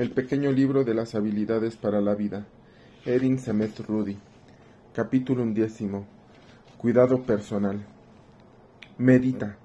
El 0.00 0.12
pequeño 0.12 0.50
libro 0.50 0.82
de 0.82 0.94
las 0.94 1.14
habilidades 1.14 1.76
para 1.76 2.00
la 2.00 2.14
vida. 2.14 2.46
Erin 3.04 3.38
Rudy. 3.86 4.16
Capítulo 4.94 5.42
undécimo. 5.42 6.06
Cuidado 6.78 7.24
personal. 7.24 7.84
Medita. 8.96 9.58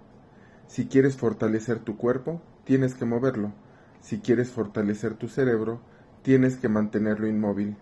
Si 0.68 0.88
quieres 0.88 1.16
fortalecer 1.16 1.79
tu 1.79 1.96
cuerpo, 1.96 2.42
tienes 2.66 2.96
que 2.96 3.06
moverlo. 3.06 3.54
Si 4.02 4.20
quieres 4.20 4.52
fortalecer 4.52 5.13
tu 5.13 5.29
cerebro, 5.29 5.79
tienes 6.21 6.58
que 6.58 6.67
mantenerlo 6.67 7.29
inmóvil. 7.29 7.78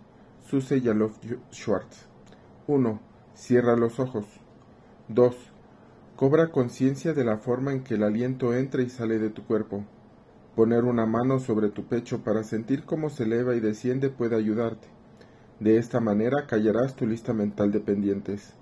Suse 0.48 0.80
Yalov 0.80 1.14
Schwartz. 1.52 2.06
1. 2.68 3.02
Cierra 3.34 3.76
los 3.76 4.00
ojos. 4.00 4.28
2. 5.08 5.36
Cobra 6.16 6.52
conciencia 6.52 7.14
de 7.16 7.24
la 7.24 7.38
forma 7.38 7.72
en 7.72 7.84
que 7.84 7.96
el 7.96 8.04
aliento 8.04 8.54
entra 8.54 8.84
y 8.84 8.92
sale 8.92 9.18
de 9.18 9.32
tu 9.32 9.44
cuerpo. 9.44 9.88
Poner 10.56 10.84
una 10.84 11.06
mano 11.06 11.40
sobre 11.40 11.70
tu 11.70 11.86
pecho 11.86 12.24
para 12.24 12.44
sentir 12.44 12.84
cómo 12.84 13.10
se 13.10 13.24
eleva 13.24 13.56
y 13.56 13.60
desciende 13.60 14.10
puede 14.10 14.36
ayudarte. 14.36 14.88
De 15.60 15.78
esta 15.78 16.00
manera 16.00 16.46
callarás 16.46 16.96
tu 16.96 17.08
lista 17.08 17.34
mental 17.34 17.72
de 17.72 17.80
pendientes. 17.80 18.54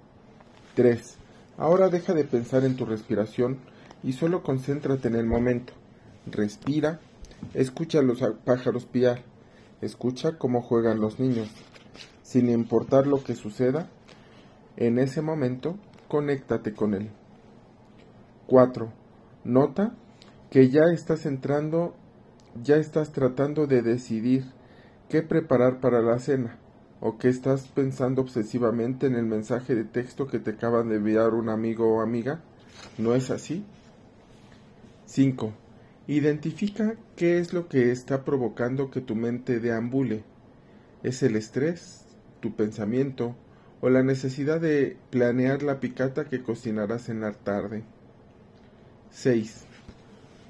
3. 0.75 1.17
Ahora 1.57 1.89
deja 1.89 2.13
de 2.13 2.23
pensar 2.23 2.63
en 2.63 2.75
tu 2.75 2.85
respiración 2.85 3.57
y 4.03 4.13
solo 4.13 4.41
concéntrate 4.41 5.09
en 5.09 5.15
el 5.15 5.25
momento. 5.25 5.73
Respira, 6.25 6.99
escucha 7.53 7.99
a 7.99 8.03
los 8.03 8.21
pájaros 8.45 8.85
piar, 8.85 9.23
escucha 9.81 10.37
cómo 10.37 10.61
juegan 10.61 11.01
los 11.01 11.19
niños. 11.19 11.49
Sin 12.23 12.49
importar 12.49 13.05
lo 13.05 13.23
que 13.23 13.35
suceda, 13.35 13.89
en 14.77 14.97
ese 14.99 15.21
momento, 15.21 15.77
conéctate 16.07 16.73
con 16.73 16.93
él. 16.93 17.09
4. 18.47 18.91
Nota 19.43 19.93
que 20.51 20.69
ya 20.69 20.81
estás 20.93 21.25
entrando, 21.25 21.95
ya 22.61 22.75
estás 22.75 23.13
tratando 23.13 23.67
de 23.67 23.81
decidir 23.81 24.43
qué 25.07 25.21
preparar 25.21 25.79
para 25.79 26.01
la 26.01 26.19
cena, 26.19 26.57
o 26.99 27.17
que 27.17 27.29
estás 27.29 27.69
pensando 27.69 28.21
obsesivamente 28.21 29.07
en 29.07 29.15
el 29.15 29.25
mensaje 29.25 29.75
de 29.75 29.85
texto 29.85 30.27
que 30.27 30.39
te 30.39 30.51
acaban 30.51 30.89
de 30.89 30.97
enviar 30.97 31.35
un 31.35 31.47
amigo 31.47 31.95
o 31.95 32.01
amiga. 32.01 32.41
¿No 32.97 33.15
es 33.15 33.31
así? 33.31 33.63
5. 35.05 35.53
Identifica 36.07 36.95
qué 37.15 37.37
es 37.39 37.53
lo 37.53 37.69
que 37.69 37.91
está 37.93 38.25
provocando 38.25 38.91
que 38.91 38.99
tu 38.99 39.15
mente 39.15 39.61
deambule. 39.61 40.25
¿Es 41.01 41.23
el 41.23 41.37
estrés, 41.37 42.03
tu 42.41 42.57
pensamiento 42.57 43.37
o 43.79 43.89
la 43.89 44.03
necesidad 44.03 44.59
de 44.59 44.97
planear 45.11 45.63
la 45.63 45.79
picata 45.79 46.25
que 46.25 46.43
cocinarás 46.43 47.07
en 47.07 47.21
la 47.21 47.31
tarde? 47.31 47.83
6. 49.11 49.70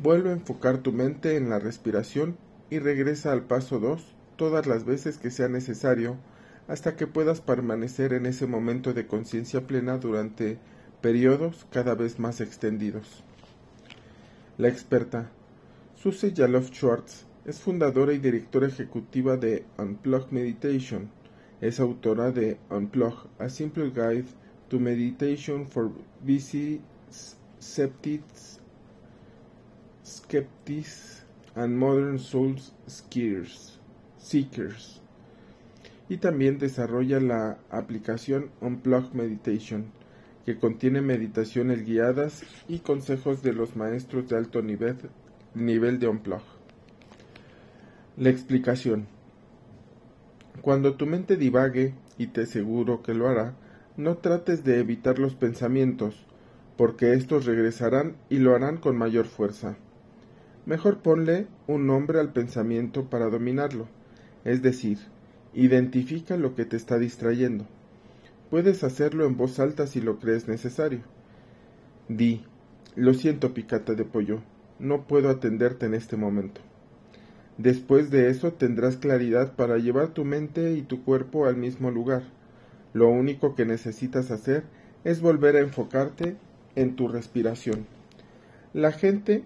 Vuelve 0.01 0.31
a 0.31 0.33
enfocar 0.33 0.79
tu 0.79 0.91
mente 0.93 1.37
en 1.37 1.51
la 1.51 1.59
respiración 1.59 2.35
y 2.71 2.79
regresa 2.79 3.31
al 3.31 3.43
paso 3.43 3.77
2 3.79 4.03
todas 4.35 4.65
las 4.65 4.83
veces 4.83 5.19
que 5.19 5.29
sea 5.29 5.47
necesario 5.47 6.17
hasta 6.67 6.95
que 6.95 7.05
puedas 7.05 7.39
permanecer 7.39 8.13
en 8.13 8.25
ese 8.25 8.47
momento 8.47 8.95
de 8.95 9.05
conciencia 9.05 9.67
plena 9.67 9.99
durante 9.99 10.57
periodos 11.01 11.67
cada 11.71 11.93
vez 11.93 12.17
más 12.17 12.41
extendidos. 12.41 13.23
La 14.57 14.69
experta 14.69 15.29
Susie 15.93 16.33
Yalov 16.33 16.71
Schwartz 16.71 17.27
es 17.45 17.59
fundadora 17.59 18.13
y 18.13 18.17
directora 18.17 18.65
ejecutiva 18.65 19.37
de 19.37 19.65
Unplug 19.77 20.31
Meditation. 20.31 21.11
Es 21.61 21.79
autora 21.79 22.31
de 22.31 22.57
Unplug, 22.71 23.27
A 23.37 23.49
Simple 23.49 23.91
Guide 23.91 24.25
to 24.67 24.79
Meditation 24.79 25.67
for 25.67 25.91
Busy 26.25 26.81
Septics 27.59 28.60
Skeptics 30.11 31.23
and 31.55 31.77
Modern 31.77 32.19
Souls 32.19 32.73
Seekers. 32.85 33.79
Y 36.09 36.17
también 36.17 36.59
desarrolla 36.59 37.21
la 37.21 37.59
aplicación 37.69 38.51
Unplug 38.59 39.15
Meditation, 39.15 39.85
que 40.45 40.59
contiene 40.59 40.99
meditaciones 40.99 41.85
guiadas 41.85 42.43
y 42.67 42.79
consejos 42.79 43.41
de 43.41 43.53
los 43.53 43.77
maestros 43.77 44.27
de 44.27 44.35
alto 44.35 44.61
nivel, 44.61 44.97
nivel 45.55 45.97
de 45.99 46.09
Unplug. 46.09 46.41
La 48.17 48.29
explicación. 48.29 49.07
Cuando 50.61 50.95
tu 50.95 51.05
mente 51.05 51.37
divague, 51.37 51.93
y 52.17 52.27
te 52.27 52.41
aseguro 52.41 53.01
que 53.01 53.13
lo 53.13 53.29
hará, 53.29 53.55
no 53.95 54.17
trates 54.17 54.65
de 54.65 54.79
evitar 54.79 55.19
los 55.19 55.35
pensamientos, 55.35 56.25
porque 56.75 57.13
estos 57.13 57.45
regresarán 57.45 58.17
y 58.29 58.39
lo 58.39 58.53
harán 58.53 58.75
con 58.75 58.97
mayor 58.97 59.25
fuerza. 59.25 59.77
Mejor 60.65 60.99
ponle 60.99 61.47
un 61.67 61.87
nombre 61.87 62.19
al 62.19 62.33
pensamiento 62.33 63.09
para 63.09 63.29
dominarlo, 63.29 63.87
es 64.43 64.61
decir, 64.61 64.99
identifica 65.53 66.37
lo 66.37 66.53
que 66.53 66.65
te 66.65 66.77
está 66.77 66.99
distrayendo. 66.99 67.65
Puedes 68.51 68.83
hacerlo 68.83 69.25
en 69.25 69.37
voz 69.37 69.59
alta 69.59 69.87
si 69.87 70.01
lo 70.01 70.19
crees 70.19 70.47
necesario. 70.47 71.01
Di, 72.07 72.43
lo 72.95 73.13
siento, 73.13 73.53
picata 73.53 73.93
de 73.95 74.05
pollo, 74.05 74.41
no 74.77 75.07
puedo 75.07 75.29
atenderte 75.29 75.87
en 75.87 75.95
este 75.95 76.15
momento. 76.15 76.61
Después 77.57 78.11
de 78.11 78.29
eso 78.29 78.53
tendrás 78.53 78.97
claridad 78.97 79.55
para 79.55 79.77
llevar 79.77 80.09
tu 80.09 80.25
mente 80.25 80.73
y 80.73 80.83
tu 80.83 81.03
cuerpo 81.03 81.45
al 81.45 81.57
mismo 81.57 81.89
lugar. 81.89 82.23
Lo 82.93 83.09
único 83.09 83.55
que 83.55 83.65
necesitas 83.65 84.31
hacer 84.31 84.63
es 85.03 85.21
volver 85.21 85.55
a 85.55 85.61
enfocarte 85.61 86.35
en 86.75 86.95
tu 86.95 87.07
respiración. 87.07 87.87
La 88.73 88.91
gente 88.91 89.43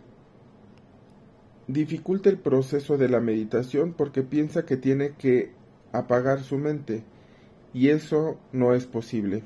dificulta 1.67 2.29
el 2.29 2.37
proceso 2.37 2.97
de 2.97 3.09
la 3.09 3.19
meditación 3.19 3.93
porque 3.93 4.21
piensa 4.21 4.65
que 4.65 4.77
tiene 4.77 5.13
que 5.17 5.51
apagar 5.91 6.43
su 6.43 6.57
mente 6.57 7.03
y 7.73 7.89
eso 7.89 8.39
no 8.51 8.73
es 8.73 8.85
posible. 8.85 9.43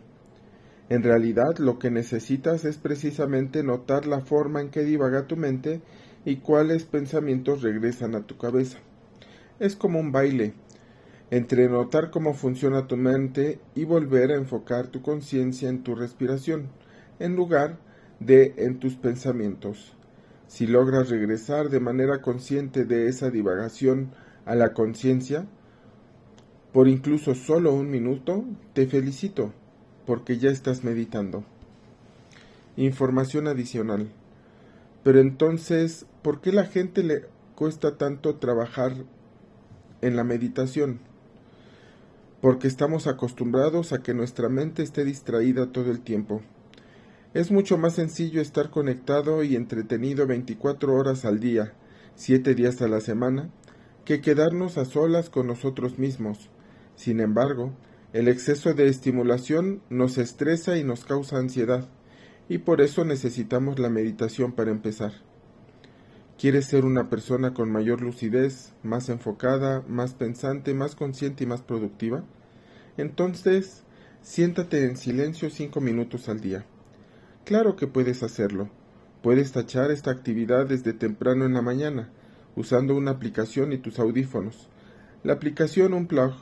En 0.89 1.03
realidad 1.03 1.57
lo 1.59 1.79
que 1.79 1.91
necesitas 1.91 2.65
es 2.65 2.77
precisamente 2.77 3.63
notar 3.63 4.07
la 4.07 4.21
forma 4.21 4.59
en 4.61 4.69
que 4.69 4.83
divaga 4.83 5.27
tu 5.27 5.37
mente 5.37 5.81
y 6.25 6.37
cuáles 6.37 6.83
pensamientos 6.83 7.61
regresan 7.61 8.15
a 8.15 8.25
tu 8.25 8.37
cabeza. 8.37 8.79
Es 9.59 9.75
como 9.75 9.99
un 9.99 10.11
baile, 10.11 10.53
entre 11.31 11.69
notar 11.69 12.09
cómo 12.09 12.33
funciona 12.33 12.87
tu 12.87 12.97
mente 12.97 13.59
y 13.75 13.85
volver 13.85 14.31
a 14.31 14.35
enfocar 14.35 14.87
tu 14.87 15.01
conciencia 15.01 15.69
en 15.69 15.83
tu 15.83 15.95
respiración, 15.95 16.69
en 17.19 17.35
lugar 17.35 17.77
de 18.19 18.55
en 18.57 18.79
tus 18.79 18.95
pensamientos. 18.95 19.95
Si 20.49 20.65
logras 20.65 21.09
regresar 21.09 21.69
de 21.69 21.79
manera 21.79 22.23
consciente 22.23 22.83
de 22.83 23.07
esa 23.07 23.29
divagación 23.29 24.09
a 24.45 24.55
la 24.55 24.73
conciencia, 24.73 25.45
por 26.73 26.87
incluso 26.87 27.35
solo 27.35 27.71
un 27.71 27.91
minuto, 27.91 28.45
te 28.73 28.87
felicito, 28.87 29.53
porque 30.07 30.39
ya 30.39 30.49
estás 30.49 30.83
meditando. 30.83 31.43
Información 32.77 33.47
adicional. 33.47 34.09
Pero 35.03 35.19
entonces, 35.19 36.07
¿por 36.23 36.41
qué 36.41 36.51
la 36.51 36.65
gente 36.65 37.03
le 37.03 37.25
cuesta 37.53 37.97
tanto 37.97 38.37
trabajar 38.37 38.93
en 40.01 40.15
la 40.15 40.23
meditación? 40.23 40.99
Porque 42.41 42.67
estamos 42.67 43.05
acostumbrados 43.05 43.93
a 43.93 44.01
que 44.01 44.15
nuestra 44.15 44.49
mente 44.49 44.81
esté 44.81 45.05
distraída 45.05 45.71
todo 45.71 45.91
el 45.91 46.01
tiempo. 46.01 46.41
Es 47.31 47.51
mucho 47.51 47.77
más 47.77 47.93
sencillo 47.93 48.41
estar 48.41 48.71
conectado 48.71 49.43
y 49.43 49.55
entretenido 49.55 50.25
24 50.25 50.95
horas 50.95 51.25
al 51.25 51.39
día, 51.39 51.73
7 52.15 52.55
días 52.55 52.81
a 52.81 52.87
la 52.87 53.01
semana, 53.01 53.51
que 54.03 54.19
quedarnos 54.19 54.79
a 54.79 54.85
solas 54.85 55.29
con 55.29 55.45
nosotros 55.45 55.99
mismos. 55.99 56.49
Sin 56.95 57.19
embargo, 57.19 57.71
el 58.13 58.29
exceso 58.29 58.73
de 58.73 58.87
estimulación 58.87 59.83
nos 59.91 60.17
estresa 60.17 60.75
y 60.77 60.83
nos 60.83 61.05
causa 61.05 61.37
ansiedad, 61.37 61.87
y 62.49 62.57
por 62.57 62.81
eso 62.81 63.05
necesitamos 63.05 63.77
la 63.77 63.91
meditación 63.91 64.53
para 64.53 64.71
empezar. 64.71 65.13
¿Quieres 66.39 66.65
ser 66.65 66.83
una 66.83 67.11
persona 67.11 67.53
con 67.53 67.71
mayor 67.71 68.01
lucidez, 68.01 68.73
más 68.81 69.07
enfocada, 69.07 69.83
más 69.87 70.15
pensante, 70.15 70.73
más 70.73 70.95
consciente 70.95 71.43
y 71.43 71.47
más 71.47 71.61
productiva? 71.61 72.23
Entonces, 72.97 73.83
siéntate 74.23 74.83
en 74.85 74.97
silencio 74.97 75.51
cinco 75.51 75.79
minutos 75.79 76.27
al 76.27 76.39
día. 76.39 76.65
Claro 77.49 77.75
que 77.75 77.87
puedes 77.87 78.21
hacerlo. 78.21 78.69
Puedes 79.23 79.53
tachar 79.53 79.89
esta 79.89 80.11
actividad 80.11 80.67
desde 80.67 80.93
temprano 80.93 81.47
en 81.47 81.55
la 81.55 81.63
mañana, 81.63 82.11
usando 82.55 82.95
una 82.95 83.09
aplicación 83.09 83.73
y 83.73 83.79
tus 83.79 83.97
audífonos. 83.97 84.69
La 85.23 85.33
aplicación 85.33 85.95
Unplug 85.95 86.35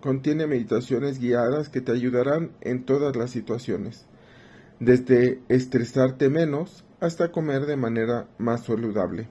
contiene 0.00 0.46
meditaciones 0.46 1.18
guiadas 1.18 1.68
que 1.68 1.82
te 1.82 1.92
ayudarán 1.92 2.52
en 2.62 2.86
todas 2.86 3.14
las 3.14 3.30
situaciones, 3.30 4.06
desde 4.80 5.42
estresarte 5.50 6.30
menos 6.30 6.86
hasta 6.98 7.30
comer 7.30 7.66
de 7.66 7.76
manera 7.76 8.26
más 8.38 8.64
saludable. 8.64 9.28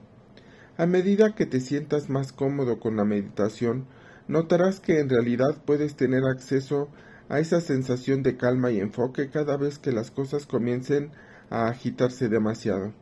A 0.78 0.86
medida 0.86 1.34
que 1.34 1.48
te 1.48 1.62
sientas 1.62 2.12
más 2.12 2.32
cómodo 2.32 2.80
con 2.80 2.96
la 2.96 3.06
meditación, 3.06 3.88
notarás 4.28 4.80
que 4.80 5.00
en 5.00 5.10
realidad 5.10 5.64
puedes 5.66 5.96
tener 5.96 6.26
acceso 6.26 6.90
a 6.90 7.13
esa 7.30 7.62
sensación 7.62 8.24
de 8.24 8.38
calma 8.38 8.72
y 8.72 8.80
enfoque 8.80 9.30
cada 9.30 9.58
vez 9.58 9.80
que 9.80 9.92
las 9.92 10.12
cosas 10.12 10.46
comiencen 10.46 11.12
a 11.50 11.68
agitarse 11.68 12.30
demasiado. 12.30 12.94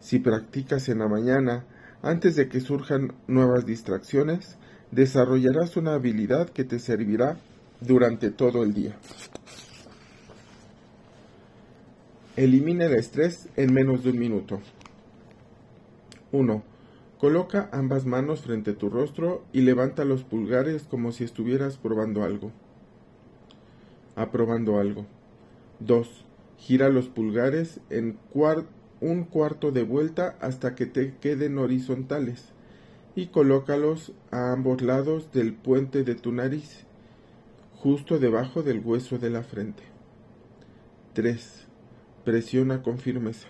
Si 0.00 0.18
practicas 0.18 0.88
en 0.88 0.98
la 0.98 1.08
mañana, 1.08 1.64
Antes 2.02 2.34
de 2.34 2.48
que 2.48 2.60
surjan 2.60 3.12
nuevas 3.28 3.64
distracciones, 3.64 4.58
desarrollarás 4.90 5.76
una 5.76 5.94
habilidad 5.94 6.50
que 6.50 6.64
te 6.64 6.80
servirá 6.80 7.36
durante 7.80 8.30
todo 8.30 8.64
el 8.64 8.74
día. 8.74 8.96
Elimina 12.34 12.86
el 12.86 12.94
estrés 12.94 13.48
en 13.56 13.72
menos 13.72 14.02
de 14.02 14.10
un 14.10 14.18
minuto. 14.18 14.60
1. 16.32 16.64
Coloca 17.18 17.68
ambas 17.72 18.04
manos 18.04 18.42
frente 18.42 18.72
a 18.72 18.76
tu 18.76 18.90
rostro 18.90 19.44
y 19.52 19.60
levanta 19.60 20.04
los 20.04 20.24
pulgares 20.24 20.82
como 20.82 21.12
si 21.12 21.22
estuvieras 21.22 21.76
probando 21.76 22.24
algo. 22.24 22.50
Aprobando 24.16 24.78
algo. 24.78 25.06
2. 25.80 26.24
Gira 26.58 26.88
los 26.88 27.08
pulgares 27.08 27.80
en 27.90 28.18
un 29.00 29.24
cuarto 29.24 29.72
de 29.72 29.82
vuelta 29.82 30.36
hasta 30.40 30.74
que 30.74 30.86
te 30.86 31.16
queden 31.16 31.58
horizontales 31.58 32.52
y 33.14 33.26
colócalos 33.26 34.12
a 34.30 34.52
ambos 34.52 34.80
lados 34.80 35.32
del 35.32 35.52
puente 35.54 36.04
de 36.04 36.14
tu 36.14 36.32
nariz, 36.32 36.86
justo 37.76 38.18
debajo 38.18 38.62
del 38.62 38.80
hueso 38.80 39.18
de 39.18 39.30
la 39.30 39.42
frente. 39.42 39.82
3. 41.14 41.66
Presiona 42.24 42.82
con 42.82 42.98
firmeza. 42.98 43.48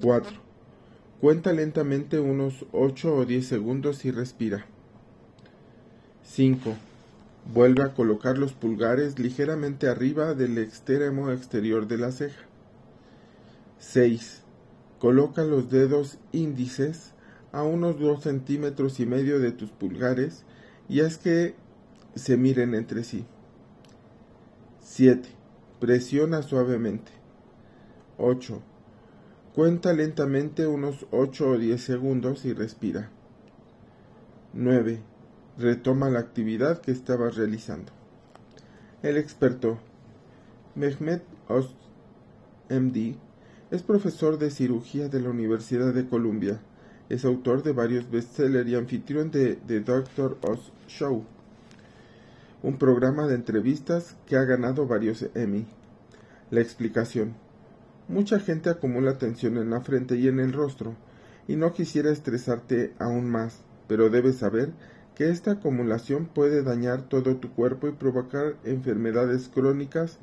4. 0.00 0.38
Cuenta 1.20 1.52
lentamente 1.52 2.18
unos 2.18 2.66
8 2.72 3.14
o 3.14 3.24
10 3.24 3.46
segundos 3.46 4.04
y 4.04 4.10
respira. 4.10 4.66
5. 6.24 6.74
Vuelve 7.44 7.82
a 7.82 7.92
colocar 7.94 8.38
los 8.38 8.52
pulgares 8.52 9.18
ligeramente 9.18 9.88
arriba 9.88 10.34
del 10.34 10.58
extremo 10.58 11.30
exterior 11.30 11.86
de 11.88 11.98
la 11.98 12.12
ceja. 12.12 12.42
6. 13.78 14.42
Coloca 14.98 15.42
los 15.42 15.68
dedos 15.68 16.18
índices 16.30 17.12
a 17.50 17.64
unos 17.64 17.98
2 17.98 18.22
centímetros 18.22 19.00
y 19.00 19.06
medio 19.06 19.40
de 19.40 19.50
tus 19.50 19.70
pulgares 19.70 20.44
y 20.88 21.00
haz 21.00 21.18
que 21.18 21.56
se 22.14 22.36
miren 22.36 22.74
entre 22.74 23.02
sí. 23.02 23.26
7. 24.80 25.28
Presiona 25.80 26.42
suavemente. 26.42 27.10
8. 28.18 28.62
Cuenta 29.54 29.92
lentamente 29.92 30.66
unos 30.66 31.06
8 31.10 31.50
o 31.50 31.58
10 31.58 31.82
segundos 31.82 32.44
y 32.44 32.52
respira. 32.52 33.10
9. 34.54 35.11
Retoma 35.58 36.08
la 36.08 36.20
actividad 36.20 36.80
que 36.80 36.92
estabas 36.92 37.36
realizando. 37.36 37.92
El 39.02 39.18
experto 39.18 39.78
Mehmet 40.74 41.22
Oz, 41.46 41.70
MD, 42.70 43.16
es 43.70 43.82
profesor 43.82 44.38
de 44.38 44.50
cirugía 44.50 45.10
de 45.10 45.20
la 45.20 45.28
Universidad 45.28 45.92
de 45.92 46.08
Columbia. 46.08 46.58
Es 47.10 47.26
autor 47.26 47.62
de 47.62 47.72
varios 47.72 48.10
bestsellers 48.10 48.66
y 48.66 48.76
anfitrión 48.76 49.30
de 49.30 49.56
The 49.56 49.80
Dr. 49.80 50.38
Oz 50.40 50.72
Show, 50.88 51.24
un 52.62 52.78
programa 52.78 53.26
de 53.26 53.34
entrevistas 53.34 54.16
que 54.26 54.36
ha 54.36 54.44
ganado 54.44 54.86
varios 54.86 55.26
Emmy. 55.34 55.66
La 56.50 56.62
explicación. 56.62 57.34
Mucha 58.08 58.40
gente 58.40 58.70
acumula 58.70 59.18
tensión 59.18 59.58
en 59.58 59.68
la 59.68 59.82
frente 59.82 60.16
y 60.16 60.28
en 60.28 60.40
el 60.40 60.54
rostro, 60.54 60.94
y 61.46 61.56
no 61.56 61.74
quisiera 61.74 62.10
estresarte 62.10 62.94
aún 62.98 63.28
más, 63.28 63.60
pero 63.86 64.08
debes 64.08 64.36
saber 64.36 64.72
esta 65.30 65.52
acumulación 65.52 66.26
puede 66.26 66.62
dañar 66.62 67.02
todo 67.02 67.36
tu 67.36 67.52
cuerpo 67.52 67.88
y 67.88 67.92
provocar 67.92 68.56
enfermedades 68.64 69.48
crónicas. 69.48 70.18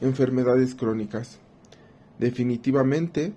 Enfermedades 0.00 0.74
crónicas. 0.74 1.38
Definitivamente, 2.18 3.34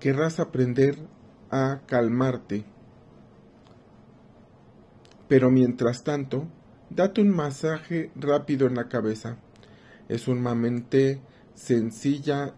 querrás 0.00 0.40
aprender 0.40 0.96
a 1.50 1.80
calmarte. 1.86 2.64
Pero 5.28 5.50
mientras 5.50 6.04
tanto, 6.04 6.46
date 6.90 7.20
un 7.20 7.30
masaje 7.30 8.10
rápido 8.14 8.66
en 8.66 8.74
la 8.74 8.88
cabeza 8.88 9.38
es 10.08 10.22
sumamente 10.22 11.20
sencilla, 11.54 12.54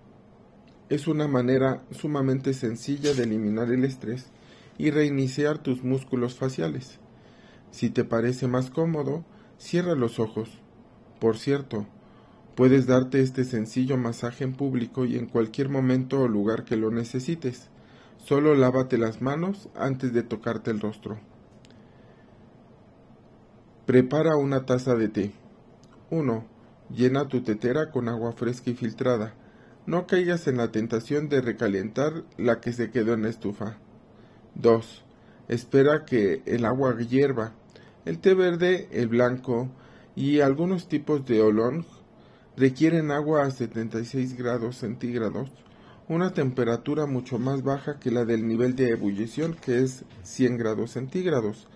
es 0.89 1.07
una 1.07 1.29
manera 1.29 1.83
sumamente 1.91 2.55
sencilla 2.55 3.13
de 3.13 3.25
eliminar 3.25 3.71
el 3.71 3.85
estrés 3.85 4.31
y 4.79 4.91
reiniciar 4.91 5.59
tus 5.59 5.85
músculos 5.85 6.35
faciales. 6.35 6.99
Si 7.71 7.91
te 7.91 8.05
parece 8.05 8.49
más 8.49 8.71
cómodo, 8.71 9.25
cierra 9.59 9.95
los 9.95 10.19
ojos. 10.19 10.49
Por 11.21 11.37
cierto, 11.37 11.87
puedes 12.55 12.87
darte 12.87 13.21
este 13.21 13.45
sencillo 13.45 13.99
masaje 13.99 14.45
en 14.45 14.55
público 14.55 15.05
y 15.05 15.17
en 15.17 15.27
cualquier 15.27 15.69
momento 15.69 16.21
o 16.23 16.29
lugar 16.29 16.65
que 16.65 16.77
lo 16.77 16.91
necesites. 16.91 17.69
Solo 18.17 18.55
lávate 18.55 18.99
las 18.99 19.21
manos 19.21 19.69
antes 19.75 20.13
de 20.13 20.23
tocarte 20.23 20.71
el 20.71 20.81
rostro. 20.81 21.19
Prepara 23.85 24.37
una 24.37 24.65
taza 24.65 24.95
de 24.95 25.09
té. 25.09 25.33
1. 26.11 26.45
Llena 26.91 27.29
tu 27.29 27.43
tetera 27.43 27.91
con 27.91 28.09
agua 28.09 28.33
fresca 28.33 28.71
y 28.71 28.75
filtrada. 28.75 29.35
No 29.89 30.07
caigas 30.07 30.47
en 30.49 30.59
la 30.59 30.71
tentación 30.71 31.31
de 31.31 31.41
recalentar 31.41 32.23
la 32.37 32.61
que 32.61 32.75
se 32.75 32.91
quedó 32.91 33.15
en 33.15 33.23
la 33.23 33.31
estufa. 33.31 33.79
2. 34.55 35.03
Espera 35.49 36.05
que 36.05 36.43
el 36.45 36.67
agua 36.67 36.95
hierva. 36.99 37.55
El 38.05 38.19
té 38.19 38.35
verde, 38.35 38.87
el 38.93 39.09
blanco 39.09 39.71
y 40.15 40.41
algunos 40.41 40.89
tipos 40.89 41.25
de 41.25 41.41
olón 41.41 41.87
requieren 42.55 43.11
agua 43.11 43.47
a 43.47 43.51
76 43.51 44.37
grados 44.37 44.77
centígrados, 44.77 45.51
una 46.07 46.35
temperatura 46.35 47.07
mucho 47.07 47.39
más 47.39 47.63
baja 47.63 47.99
que 47.99 48.11
la 48.11 48.27
del 48.27 48.47
nivel 48.47 48.77
de 48.77 48.91
ebullición 48.91 49.55
que 49.55 49.83
es 49.83 50.05
100 50.23 50.59
grados 50.59 50.91
centígrados. 50.91 51.67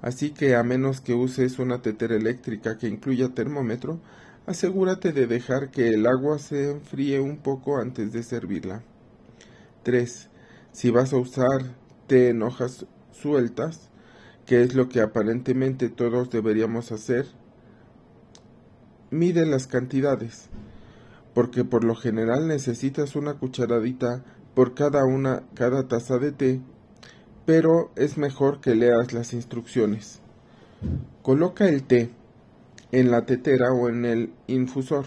Así 0.00 0.30
que 0.30 0.56
a 0.56 0.64
menos 0.64 1.00
que 1.00 1.14
uses 1.14 1.60
una 1.60 1.80
tetera 1.80 2.16
eléctrica 2.16 2.76
que 2.76 2.88
incluya 2.88 3.28
termómetro, 3.28 4.00
Asegúrate 4.44 5.12
de 5.12 5.28
dejar 5.28 5.70
que 5.70 5.90
el 5.90 6.04
agua 6.04 6.40
se 6.40 6.72
enfríe 6.72 7.20
un 7.20 7.36
poco 7.36 7.76
antes 7.76 8.12
de 8.12 8.24
servirla. 8.24 8.82
3. 9.84 10.30
Si 10.72 10.90
vas 10.90 11.12
a 11.12 11.18
usar 11.18 11.76
té 12.08 12.30
en 12.30 12.42
hojas 12.42 12.86
sueltas, 13.12 13.90
que 14.44 14.62
es 14.62 14.74
lo 14.74 14.88
que 14.88 15.00
aparentemente 15.00 15.90
todos 15.90 16.28
deberíamos 16.30 16.90
hacer, 16.90 17.26
mide 19.10 19.46
las 19.46 19.68
cantidades, 19.68 20.48
porque 21.34 21.64
por 21.64 21.84
lo 21.84 21.94
general 21.94 22.48
necesitas 22.48 23.14
una 23.14 23.34
cucharadita 23.34 24.24
por 24.56 24.74
cada 24.74 25.04
una 25.04 25.44
cada 25.54 25.86
taza 25.86 26.18
de 26.18 26.32
té, 26.32 26.60
pero 27.46 27.92
es 27.94 28.18
mejor 28.18 28.60
que 28.60 28.74
leas 28.74 29.12
las 29.12 29.34
instrucciones. 29.34 30.20
Coloca 31.22 31.68
el 31.68 31.84
té 31.84 32.10
en 32.92 33.10
la 33.10 33.24
tetera 33.26 33.72
o 33.72 33.88
en 33.88 34.04
el 34.04 34.32
infusor. 34.46 35.06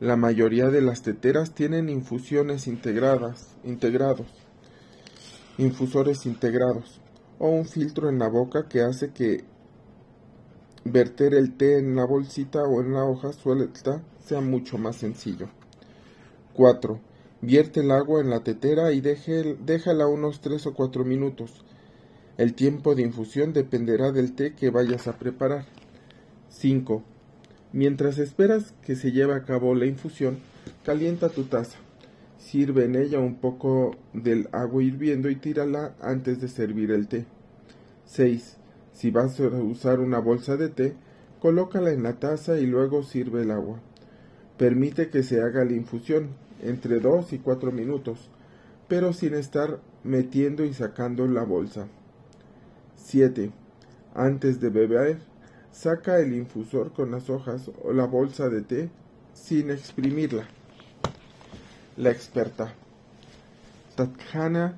La 0.00 0.16
mayoría 0.16 0.70
de 0.70 0.80
las 0.80 1.02
teteras 1.02 1.52
tienen 1.54 1.88
infusiones 1.88 2.68
integradas, 2.68 3.56
integrados, 3.64 4.28
infusores 5.58 6.24
integrados, 6.24 7.00
o 7.40 7.48
un 7.50 7.66
filtro 7.66 8.08
en 8.08 8.20
la 8.20 8.28
boca 8.28 8.68
que 8.68 8.82
hace 8.82 9.10
que 9.12 9.44
verter 10.84 11.34
el 11.34 11.56
té 11.56 11.78
en 11.78 11.96
la 11.96 12.04
bolsita 12.04 12.62
o 12.62 12.80
en 12.80 12.92
la 12.92 13.04
hoja 13.04 13.32
suelta 13.32 14.02
sea 14.24 14.40
mucho 14.40 14.78
más 14.78 14.96
sencillo. 14.96 15.48
4. 16.54 17.00
Vierte 17.40 17.80
el 17.80 17.90
agua 17.90 18.20
en 18.20 18.30
la 18.30 18.40
tetera 18.40 18.92
y 18.92 19.00
déjala 19.00 20.06
unos 20.06 20.40
3 20.40 20.66
o 20.68 20.74
4 20.74 21.04
minutos. 21.04 21.64
El 22.36 22.54
tiempo 22.54 22.94
de 22.94 23.02
infusión 23.02 23.52
dependerá 23.52 24.12
del 24.12 24.34
té 24.34 24.54
que 24.54 24.70
vayas 24.70 25.08
a 25.08 25.18
preparar. 25.18 25.66
5. 26.50 27.02
Mientras 27.72 28.18
esperas 28.18 28.72
que 28.82 28.96
se 28.96 29.12
lleve 29.12 29.34
a 29.34 29.44
cabo 29.44 29.74
la 29.74 29.86
infusión, 29.86 30.38
calienta 30.84 31.28
tu 31.28 31.44
taza. 31.44 31.78
Sirve 32.38 32.84
en 32.84 32.94
ella 32.94 33.18
un 33.18 33.36
poco 33.36 33.96
del 34.14 34.48
agua 34.52 34.82
hirviendo 34.82 35.28
y 35.28 35.36
tírala 35.36 35.94
antes 36.00 36.40
de 36.40 36.48
servir 36.48 36.90
el 36.90 37.08
té. 37.08 37.26
6. 38.06 38.56
Si 38.92 39.10
vas 39.10 39.38
a 39.38 39.48
usar 39.48 40.00
una 40.00 40.18
bolsa 40.18 40.56
de 40.56 40.68
té, 40.68 40.94
colócala 41.40 41.92
en 41.92 42.02
la 42.02 42.14
taza 42.14 42.58
y 42.58 42.66
luego 42.66 43.02
sirve 43.02 43.42
el 43.42 43.50
agua. 43.50 43.80
Permite 44.56 45.10
que 45.10 45.22
se 45.22 45.40
haga 45.42 45.64
la 45.64 45.74
infusión 45.74 46.30
entre 46.62 47.00
2 47.00 47.32
y 47.32 47.38
4 47.38 47.70
minutos, 47.70 48.30
pero 48.88 49.12
sin 49.12 49.34
estar 49.34 49.80
metiendo 50.02 50.64
y 50.64 50.72
sacando 50.72 51.26
la 51.26 51.44
bolsa. 51.44 51.86
7. 52.96 53.52
Antes 54.14 54.60
de 54.60 54.70
beber, 54.70 55.18
Saca 55.78 56.18
el 56.18 56.34
infusor 56.34 56.92
con 56.92 57.12
las 57.12 57.30
hojas 57.30 57.70
o 57.84 57.92
la 57.92 58.04
bolsa 58.04 58.48
de 58.48 58.62
té 58.62 58.90
sin 59.32 59.70
exprimirla. 59.70 60.48
La 61.96 62.10
experta. 62.10 62.74
Tatjana 63.94 64.74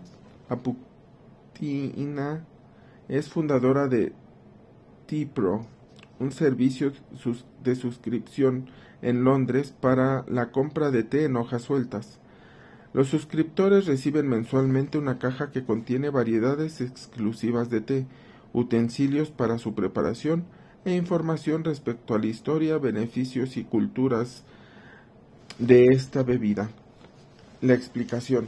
Aputina 0.50 2.44
es 3.08 3.30
fundadora 3.30 3.88
de 3.88 4.12
T-Pro, 5.06 5.64
un 6.18 6.32
servicio 6.32 6.92
de 7.64 7.76
suscripción 7.76 8.66
en 9.00 9.24
Londres 9.24 9.72
para 9.80 10.26
la 10.28 10.50
compra 10.52 10.90
de 10.90 11.02
té 11.02 11.24
en 11.24 11.36
hojas 11.36 11.62
sueltas. 11.62 12.18
Los 12.92 13.08
suscriptores 13.08 13.86
reciben 13.86 14.28
mensualmente 14.28 14.98
una 14.98 15.18
caja 15.18 15.50
que 15.50 15.64
contiene 15.64 16.10
variedades 16.10 16.82
exclusivas 16.82 17.70
de 17.70 17.80
té, 17.80 18.06
utensilios 18.52 19.30
para 19.30 19.56
su 19.56 19.74
preparación 19.74 20.44
e 20.84 20.94
información 20.94 21.64
respecto 21.64 22.14
a 22.14 22.18
la 22.18 22.26
historia, 22.26 22.78
beneficios 22.78 23.56
y 23.56 23.64
culturas 23.64 24.44
de 25.58 25.86
esta 25.86 26.22
bebida. 26.22 26.70
La 27.60 27.74
explicación. 27.74 28.46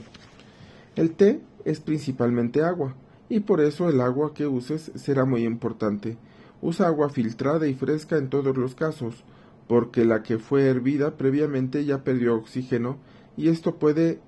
El 0.97 1.13
té 1.13 1.41
es 1.65 1.81
principalmente 1.81 2.63
agua, 2.63 2.95
y 3.29 3.41
por 3.41 3.61
eso 3.61 3.89
el 3.89 4.01
agua 4.01 4.35
que 4.35 4.47
uses 4.47 4.93
será 4.95 5.25
muy 5.25 5.45
importante. 5.45 6.17
Usa 6.61 6.87
agua 6.87 7.11
filtrada 7.11 7.67
y 7.67 7.75
fresca 7.75 8.17
en 8.17 8.31
todos 8.31 8.57
los 8.57 8.75
casos, 8.75 9.25
porque 9.69 10.05
la 10.05 10.23
que 10.23 10.39
fue 10.39 10.67
hervida 10.67 11.17
previamente 11.17 11.85
ya 11.85 12.05
perdió 12.05 12.35
oxígeno 12.37 12.99
y 13.37 13.49
esto 13.49 13.77
puede 13.77 14.21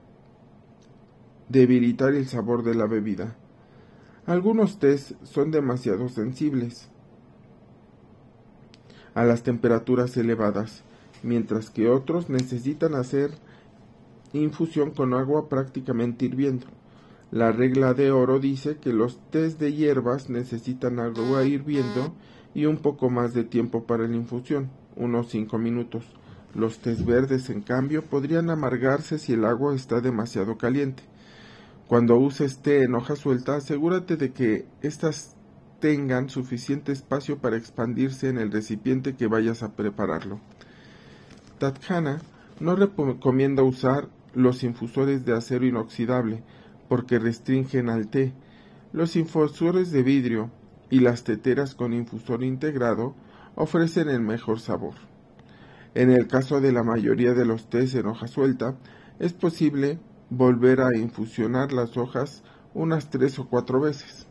debilitar 1.48 2.14
el 2.14 2.26
sabor 2.26 2.62
de 2.62 2.74
la 2.74 2.86
bebida. 2.86 3.36
Algunos 4.26 4.78
tés 4.78 5.14
son 5.22 5.50
demasiado 5.50 6.08
sensibles 6.08 6.88
a 9.14 9.24
las 9.24 9.42
temperaturas 9.42 10.16
elevadas, 10.16 10.82
mientras 11.22 11.70
que 11.70 11.88
otros 11.88 12.28
necesitan 12.28 12.94
hacer 12.94 13.30
infusión 14.32 14.90
con 14.90 15.14
agua 15.14 15.48
prácticamente 15.48 16.24
hirviendo. 16.24 16.66
La 17.30 17.52
regla 17.52 17.94
de 17.94 18.10
oro 18.10 18.38
dice 18.38 18.76
que 18.76 18.92
los 18.92 19.18
tés 19.30 19.58
de 19.58 19.72
hierbas 19.72 20.30
necesitan 20.30 21.00
agua 21.00 21.44
hirviendo 21.44 22.14
y 22.54 22.66
un 22.66 22.76
poco 22.76 23.10
más 23.10 23.34
de 23.34 23.44
tiempo 23.44 23.84
para 23.84 24.06
la 24.06 24.14
infusión, 24.14 24.70
unos 24.96 25.30
5 25.30 25.58
minutos. 25.58 26.04
Los 26.54 26.78
tés 26.78 27.04
verdes, 27.04 27.50
en 27.50 27.62
cambio, 27.62 28.04
podrían 28.04 28.50
amargarse 28.50 29.18
si 29.18 29.32
el 29.32 29.44
agua 29.44 29.74
está 29.74 30.00
demasiado 30.00 30.56
caliente. 30.56 31.02
Cuando 31.88 32.16
uses 32.16 32.60
té 32.60 32.84
en 32.84 32.94
hoja 32.94 33.16
suelta, 33.16 33.56
asegúrate 33.56 34.16
de 34.16 34.32
que 34.32 34.66
éstas 34.80 35.36
tengan 35.84 36.30
suficiente 36.30 36.92
espacio 36.92 37.36
para 37.36 37.58
expandirse 37.58 38.30
en 38.30 38.38
el 38.38 38.50
recipiente 38.50 39.16
que 39.16 39.26
vayas 39.26 39.62
a 39.62 39.72
prepararlo. 39.76 40.40
Tathana 41.58 42.22
no 42.58 42.74
recomienda 42.74 43.62
usar 43.62 44.08
los 44.32 44.62
infusores 44.64 45.26
de 45.26 45.34
acero 45.34 45.66
inoxidable 45.66 46.42
porque 46.88 47.18
restringen 47.18 47.90
al 47.90 48.08
té. 48.08 48.32
Los 48.94 49.14
infusores 49.14 49.90
de 49.90 50.02
vidrio 50.02 50.50
y 50.88 51.00
las 51.00 51.22
teteras 51.22 51.74
con 51.74 51.92
infusor 51.92 52.42
integrado 52.44 53.14
ofrecen 53.54 54.08
el 54.08 54.20
mejor 54.20 54.60
sabor. 54.60 54.94
En 55.94 56.10
el 56.10 56.28
caso 56.28 56.62
de 56.62 56.72
la 56.72 56.82
mayoría 56.82 57.34
de 57.34 57.44
los 57.44 57.68
tés 57.68 57.94
en 57.94 58.06
hoja 58.06 58.26
suelta, 58.26 58.74
es 59.18 59.34
posible 59.34 59.98
volver 60.30 60.80
a 60.80 60.96
infusionar 60.96 61.74
las 61.74 61.98
hojas 61.98 62.42
unas 62.72 63.10
tres 63.10 63.38
o 63.38 63.50
cuatro 63.50 63.80
veces. 63.80 64.26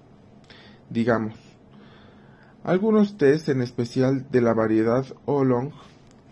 Digamos, 0.90 1.43
algunos 2.63 3.17
tés, 3.17 3.50
en 3.50 3.62
especial 3.62 4.25
de 4.32 4.41
la 4.41 4.53
variedad 4.53 5.05
Oolong, 5.25 5.72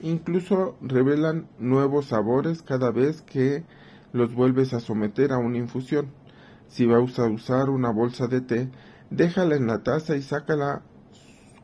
incluso 0.02 0.78
revelan 0.82 1.48
nuevos 1.60 2.08
sabores 2.08 2.62
cada 2.62 2.92
vez 2.92 3.22
que 3.22 3.64
los 4.14 4.34
vuelves 4.34 4.74
a 4.74 4.80
someter 4.80 5.32
a 5.32 5.38
una 5.38 5.58
infusión. 5.58 6.08
Si 6.68 6.86
vas 6.86 7.20
a 7.20 7.26
usar 7.26 7.70
una 7.70 7.92
bolsa 7.92 8.28
de 8.28 8.42
té, 8.42 8.70
déjala 9.10 9.56
en 9.56 9.68
la 9.68 9.84
taza 9.84 10.16
y 10.16 10.22
sácala 10.22 10.82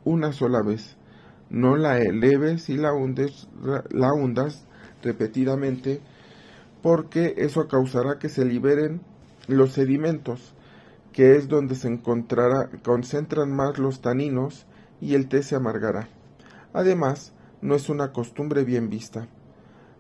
una 0.04 0.34
sola 0.34 0.62
vez. 0.62 0.98
No 1.50 1.78
la 1.78 2.00
eleves 2.00 2.70
y 2.70 2.76
la, 2.76 2.92
la 3.90 4.14
hundas 4.14 4.66
repetidamente 5.02 6.02
porque 6.82 7.36
eso 7.38 7.68
causará 7.68 8.20
que 8.20 8.30
se 8.30 8.46
liberen 8.46 9.02
los 9.48 9.72
sedimentos, 9.72 10.54
que 11.18 11.36
es 11.36 11.48
donde 11.48 11.74
se 11.74 11.88
encontrará, 11.88 12.70
concentran 12.84 13.52
más 13.52 13.80
los 13.80 14.02
taninos 14.02 14.68
y 15.02 15.16
el 15.16 15.28
té 15.28 15.42
se 15.42 15.56
amargará. 15.56 16.10
Además, 16.74 17.34
no 17.60 17.74
es 17.74 17.90
una 17.90 18.14
costumbre 18.14 18.64
bien 18.64 18.92
vista. 18.92 19.28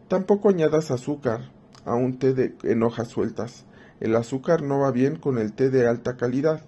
Tampoco 0.10 0.50
añadas 0.50 0.92
azúcar 0.92 1.50
a 1.86 1.96
un 1.96 2.20
té 2.20 2.36
de, 2.36 2.54
en 2.62 2.84
hojas 2.84 3.08
sueltas. 3.08 3.66
El 4.00 4.16
azúcar 4.16 4.62
no 4.62 4.82
va 4.82 4.92
bien 4.92 5.16
con 5.16 5.40
el 5.40 5.54
té 5.54 5.72
de 5.72 5.88
alta 5.88 6.18
calidad 6.18 6.62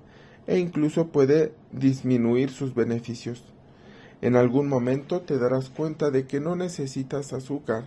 e 0.48 0.58
incluso 0.58 1.10
puede 1.10 1.54
disminuir 1.72 2.50
sus 2.50 2.74
beneficios. 2.74 3.44
En 4.24 4.36
algún 4.36 4.68
momento 4.68 5.22
te 5.22 5.38
darás 5.38 5.70
cuenta 5.70 6.10
de 6.10 6.26
que 6.26 6.40
no 6.40 6.56
necesitas 6.56 7.34
azúcar 7.34 7.84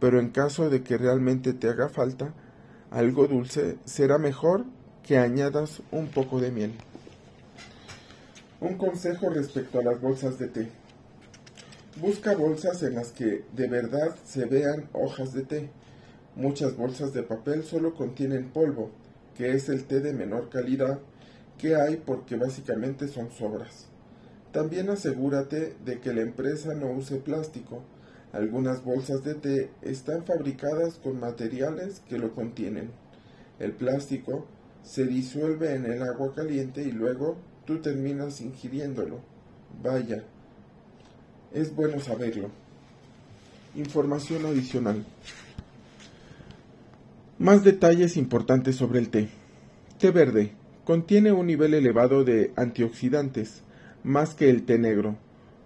pero 0.00 0.20
en 0.20 0.30
caso 0.30 0.70
de 0.70 0.82
que 0.82 0.96
realmente 0.96 1.52
te 1.52 1.68
haga 1.68 1.90
falta 1.90 2.32
algo 2.90 3.26
dulce, 3.26 3.76
será 3.84 4.16
mejor 4.16 4.64
que 5.08 5.16
añadas 5.16 5.80
un 5.90 6.08
poco 6.08 6.38
de 6.38 6.50
miel. 6.50 6.72
Un 8.60 8.76
consejo 8.76 9.30
respecto 9.30 9.78
a 9.78 9.82
las 9.82 10.02
bolsas 10.02 10.38
de 10.38 10.48
té. 10.48 10.68
Busca 11.98 12.36
bolsas 12.36 12.82
en 12.82 12.96
las 12.96 13.12
que 13.12 13.42
de 13.56 13.68
verdad 13.68 14.14
se 14.24 14.44
vean 14.44 14.90
hojas 14.92 15.32
de 15.32 15.44
té. 15.44 15.70
Muchas 16.36 16.76
bolsas 16.76 17.14
de 17.14 17.22
papel 17.22 17.62
solo 17.62 17.94
contienen 17.94 18.50
polvo, 18.50 18.90
que 19.34 19.52
es 19.52 19.70
el 19.70 19.84
té 19.84 20.00
de 20.00 20.12
menor 20.12 20.50
calidad 20.50 20.98
que 21.56 21.74
hay 21.74 21.96
porque 21.96 22.36
básicamente 22.36 23.08
son 23.08 23.30
sobras. 23.30 23.86
También 24.52 24.90
asegúrate 24.90 25.74
de 25.86 26.00
que 26.00 26.12
la 26.12 26.20
empresa 26.20 26.74
no 26.74 26.90
use 26.90 27.16
plástico, 27.16 27.82
algunas 28.32 28.84
bolsas 28.84 29.24
de 29.24 29.36
té 29.36 29.70
están 29.80 30.26
fabricadas 30.26 30.96
con 30.96 31.18
materiales 31.18 32.02
que 32.10 32.18
lo 32.18 32.34
contienen. 32.34 32.90
El 33.58 33.72
plástico 33.72 34.46
se 34.88 35.04
disuelve 35.04 35.74
en 35.74 35.84
el 35.84 36.02
agua 36.02 36.34
caliente 36.34 36.82
y 36.82 36.90
luego 36.92 37.36
tú 37.66 37.78
terminas 37.78 38.40
ingiriéndolo. 38.40 39.20
Vaya, 39.82 40.24
es 41.52 41.76
bueno 41.76 42.00
saberlo. 42.00 42.50
Información 43.76 44.46
adicional. 44.46 45.04
Más 47.38 47.64
detalles 47.64 48.16
importantes 48.16 48.76
sobre 48.76 49.00
el 49.00 49.10
té. 49.10 49.28
Té 49.98 50.10
verde. 50.10 50.52
Contiene 50.84 51.32
un 51.32 51.46
nivel 51.46 51.74
elevado 51.74 52.24
de 52.24 52.52
antioxidantes, 52.56 53.60
más 54.02 54.34
que 54.34 54.48
el 54.48 54.64
té 54.64 54.78
negro 54.78 55.18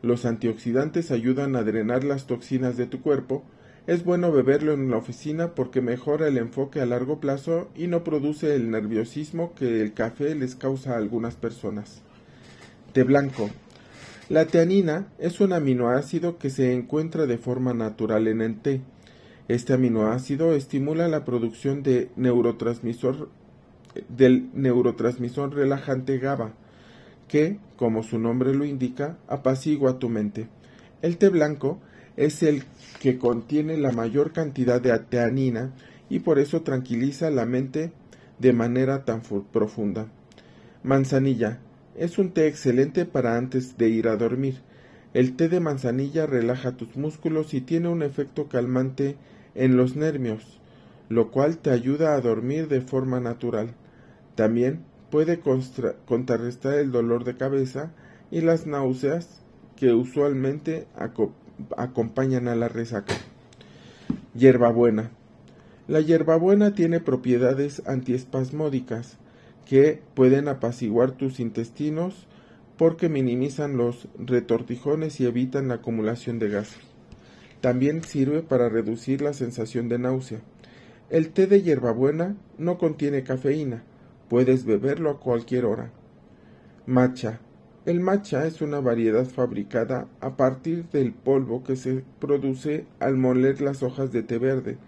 los 0.02 0.24
antioxidantes 0.24 1.12
ayudan 1.12 1.54
a 1.54 1.62
drenar 1.62 2.02
las 2.02 2.26
toxinas 2.26 2.76
de 2.76 2.86
tu 2.86 3.00
cuerpo. 3.00 3.44
Es 3.88 4.04
bueno 4.04 4.30
beberlo 4.30 4.74
en 4.74 4.90
la 4.90 4.96
oficina 4.96 5.56
porque 5.56 5.80
mejora 5.80 6.28
el 6.28 6.38
enfoque 6.38 6.80
a 6.80 6.86
largo 6.86 7.18
plazo 7.18 7.68
y 7.74 7.88
no 7.88 8.04
produce 8.04 8.54
el 8.54 8.70
nerviosismo 8.70 9.54
que 9.54 9.80
el 9.80 9.92
café 9.92 10.36
les 10.36 10.54
causa 10.54 10.92
a 10.92 10.98
algunas 10.98 11.34
personas. 11.34 12.02
Té 12.92 13.02
blanco. 13.02 13.50
La 14.28 14.46
teanina 14.46 15.08
es 15.18 15.40
un 15.40 15.52
aminoácido 15.52 16.38
que 16.38 16.48
se 16.48 16.72
encuentra 16.72 17.26
de 17.26 17.38
forma 17.38 17.74
natural 17.74 18.28
en 18.28 18.40
el 18.40 18.60
té. 18.60 18.82
Este 19.48 19.72
aminoácido 19.72 20.54
estimula 20.54 21.08
la 21.08 21.24
producción 21.24 21.82
de 21.82 22.08
neurotransmisor 22.14 23.30
del 24.08 24.48
neurotransmisor 24.54 25.54
relajante 25.54 26.18
GABA, 26.18 26.54
que, 27.26 27.58
como 27.76 28.04
su 28.04 28.18
nombre 28.18 28.54
lo 28.54 28.64
indica, 28.64 29.18
apacigua 29.26 29.98
tu 29.98 30.08
mente. 30.08 30.48
El 31.02 31.18
té 31.18 31.28
blanco 31.28 31.80
es 32.16 32.42
el 32.42 32.64
que 33.00 33.18
contiene 33.18 33.76
la 33.76 33.92
mayor 33.92 34.32
cantidad 34.32 34.80
de 34.80 34.96
teanina 34.98 35.72
y 36.08 36.20
por 36.20 36.38
eso 36.38 36.62
tranquiliza 36.62 37.30
la 37.30 37.46
mente 37.46 37.92
de 38.38 38.52
manera 38.52 39.04
tan 39.04 39.22
profunda. 39.52 40.08
Manzanilla 40.82 41.58
es 41.96 42.18
un 42.18 42.32
té 42.32 42.46
excelente 42.46 43.04
para 43.04 43.36
antes 43.36 43.76
de 43.76 43.88
ir 43.88 44.08
a 44.08 44.16
dormir. 44.16 44.60
El 45.14 45.36
té 45.36 45.48
de 45.48 45.60
manzanilla 45.60 46.26
relaja 46.26 46.76
tus 46.76 46.96
músculos 46.96 47.54
y 47.54 47.60
tiene 47.60 47.88
un 47.88 48.02
efecto 48.02 48.48
calmante 48.48 49.16
en 49.54 49.76
los 49.76 49.96
nervios, 49.96 50.60
lo 51.08 51.30
cual 51.30 51.58
te 51.58 51.70
ayuda 51.70 52.14
a 52.14 52.20
dormir 52.20 52.68
de 52.68 52.80
forma 52.80 53.20
natural. 53.20 53.74
También 54.34 54.84
puede 55.10 55.40
contrarrestar 55.40 56.78
el 56.78 56.90
dolor 56.90 57.24
de 57.24 57.36
cabeza 57.36 57.92
y 58.30 58.40
las 58.40 58.66
náuseas 58.66 59.42
que 59.76 59.92
usualmente 59.92 60.86
acompañan 60.94 61.41
a 61.76 62.54
la 62.54 62.68
resaca. 62.68 63.14
Hierbabuena. 64.34 65.10
La 65.88 66.00
hierbabuena 66.00 66.74
tiene 66.74 67.00
propiedades 67.00 67.82
antiespasmódicas 67.86 69.18
que 69.66 70.00
pueden 70.14 70.48
apaciguar 70.48 71.12
tus 71.12 71.40
intestinos 71.40 72.26
porque 72.78 73.08
minimizan 73.08 73.76
los 73.76 74.08
retortijones 74.18 75.20
y 75.20 75.26
evitan 75.26 75.68
la 75.68 75.74
acumulación 75.74 76.38
de 76.38 76.48
gas. 76.48 76.70
También 77.60 78.02
sirve 78.02 78.42
para 78.42 78.68
reducir 78.68 79.22
la 79.22 79.32
sensación 79.32 79.88
de 79.88 79.98
náusea. 79.98 80.40
El 81.10 81.30
té 81.30 81.46
de 81.46 81.62
hierbabuena 81.62 82.36
no 82.58 82.78
contiene 82.78 83.22
cafeína, 83.22 83.84
Puedes 84.32 84.64
beberlo 84.64 85.10
a 85.10 85.20
cualquier 85.20 85.66
hora. 85.66 85.90
Matcha. 86.86 87.38
El 87.84 87.98
matcha 87.98 88.46
es 88.46 88.62
una 88.62 88.78
variedad 88.78 89.24
fabricada 89.24 90.06
a 90.20 90.36
partir 90.36 90.88
del 90.90 91.12
polvo 91.12 91.64
que 91.64 91.74
se 91.74 92.04
produce 92.20 92.86
al 93.00 93.16
moler 93.16 93.60
las 93.60 93.82
hojas 93.82 94.12
de 94.12 94.22
té 94.22 94.38
verde. 94.38 94.78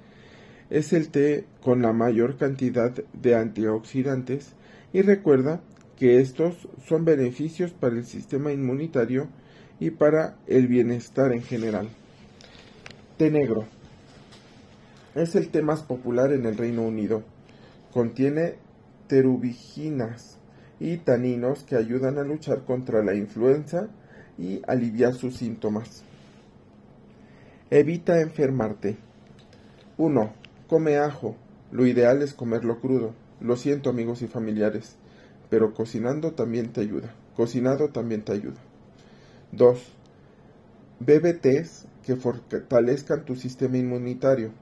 Es 0.70 0.92
el 0.92 1.08
té 1.08 1.44
con 1.60 1.82
la 1.82 1.92
mayor 1.92 2.36
cantidad 2.36 2.92
de 3.12 3.34
antioxidantes 3.34 4.52
y 4.92 5.02
recuerda 5.02 5.60
que 5.96 6.20
estos 6.20 6.68
son 6.86 7.04
beneficios 7.04 7.72
para 7.72 7.96
el 7.96 8.06
sistema 8.06 8.52
inmunitario 8.52 9.26
y 9.80 9.90
para 9.90 10.36
el 10.46 10.68
bienestar 10.68 11.32
en 11.32 11.42
general. 11.42 11.88
Té 13.16 13.28
negro. 13.28 13.64
Es 15.16 15.34
el 15.34 15.48
té 15.48 15.62
más 15.62 15.82
popular 15.82 16.32
en 16.32 16.46
el 16.46 16.56
Reino 16.56 16.82
Unido. 16.82 17.24
Contiene 17.92 18.54
terubiginas 19.08 20.33
y 20.80 20.98
taninos 20.98 21.64
que 21.64 21.76
ayudan 21.76 22.18
a 22.18 22.24
luchar 22.24 22.64
contra 22.64 23.02
la 23.02 23.14
influenza 23.14 23.88
y 24.38 24.62
aliviar 24.66 25.14
sus 25.14 25.36
síntomas. 25.36 26.02
Evita 27.70 28.20
enfermarte. 28.20 28.96
1. 29.96 30.32
Come 30.68 30.98
ajo. 30.98 31.36
Lo 31.72 31.86
ideal 31.86 32.22
es 32.22 32.34
comerlo 32.34 32.80
crudo. 32.80 33.14
Lo 33.40 33.56
siento 33.56 33.90
amigos 33.90 34.22
y 34.22 34.26
familiares, 34.26 34.96
pero 35.50 35.74
cocinando 35.74 36.32
también 36.32 36.72
te 36.72 36.80
ayuda. 36.80 37.14
Cocinado 37.36 37.88
también 37.88 38.22
te 38.22 38.32
ayuda. 38.32 38.60
2. 39.52 39.78
Bebe 41.00 41.34
tés 41.34 41.86
que 42.04 42.16
fortalezcan 42.16 43.24
tu 43.24 43.34
sistema 43.34 43.76
inmunitario. 43.76 44.52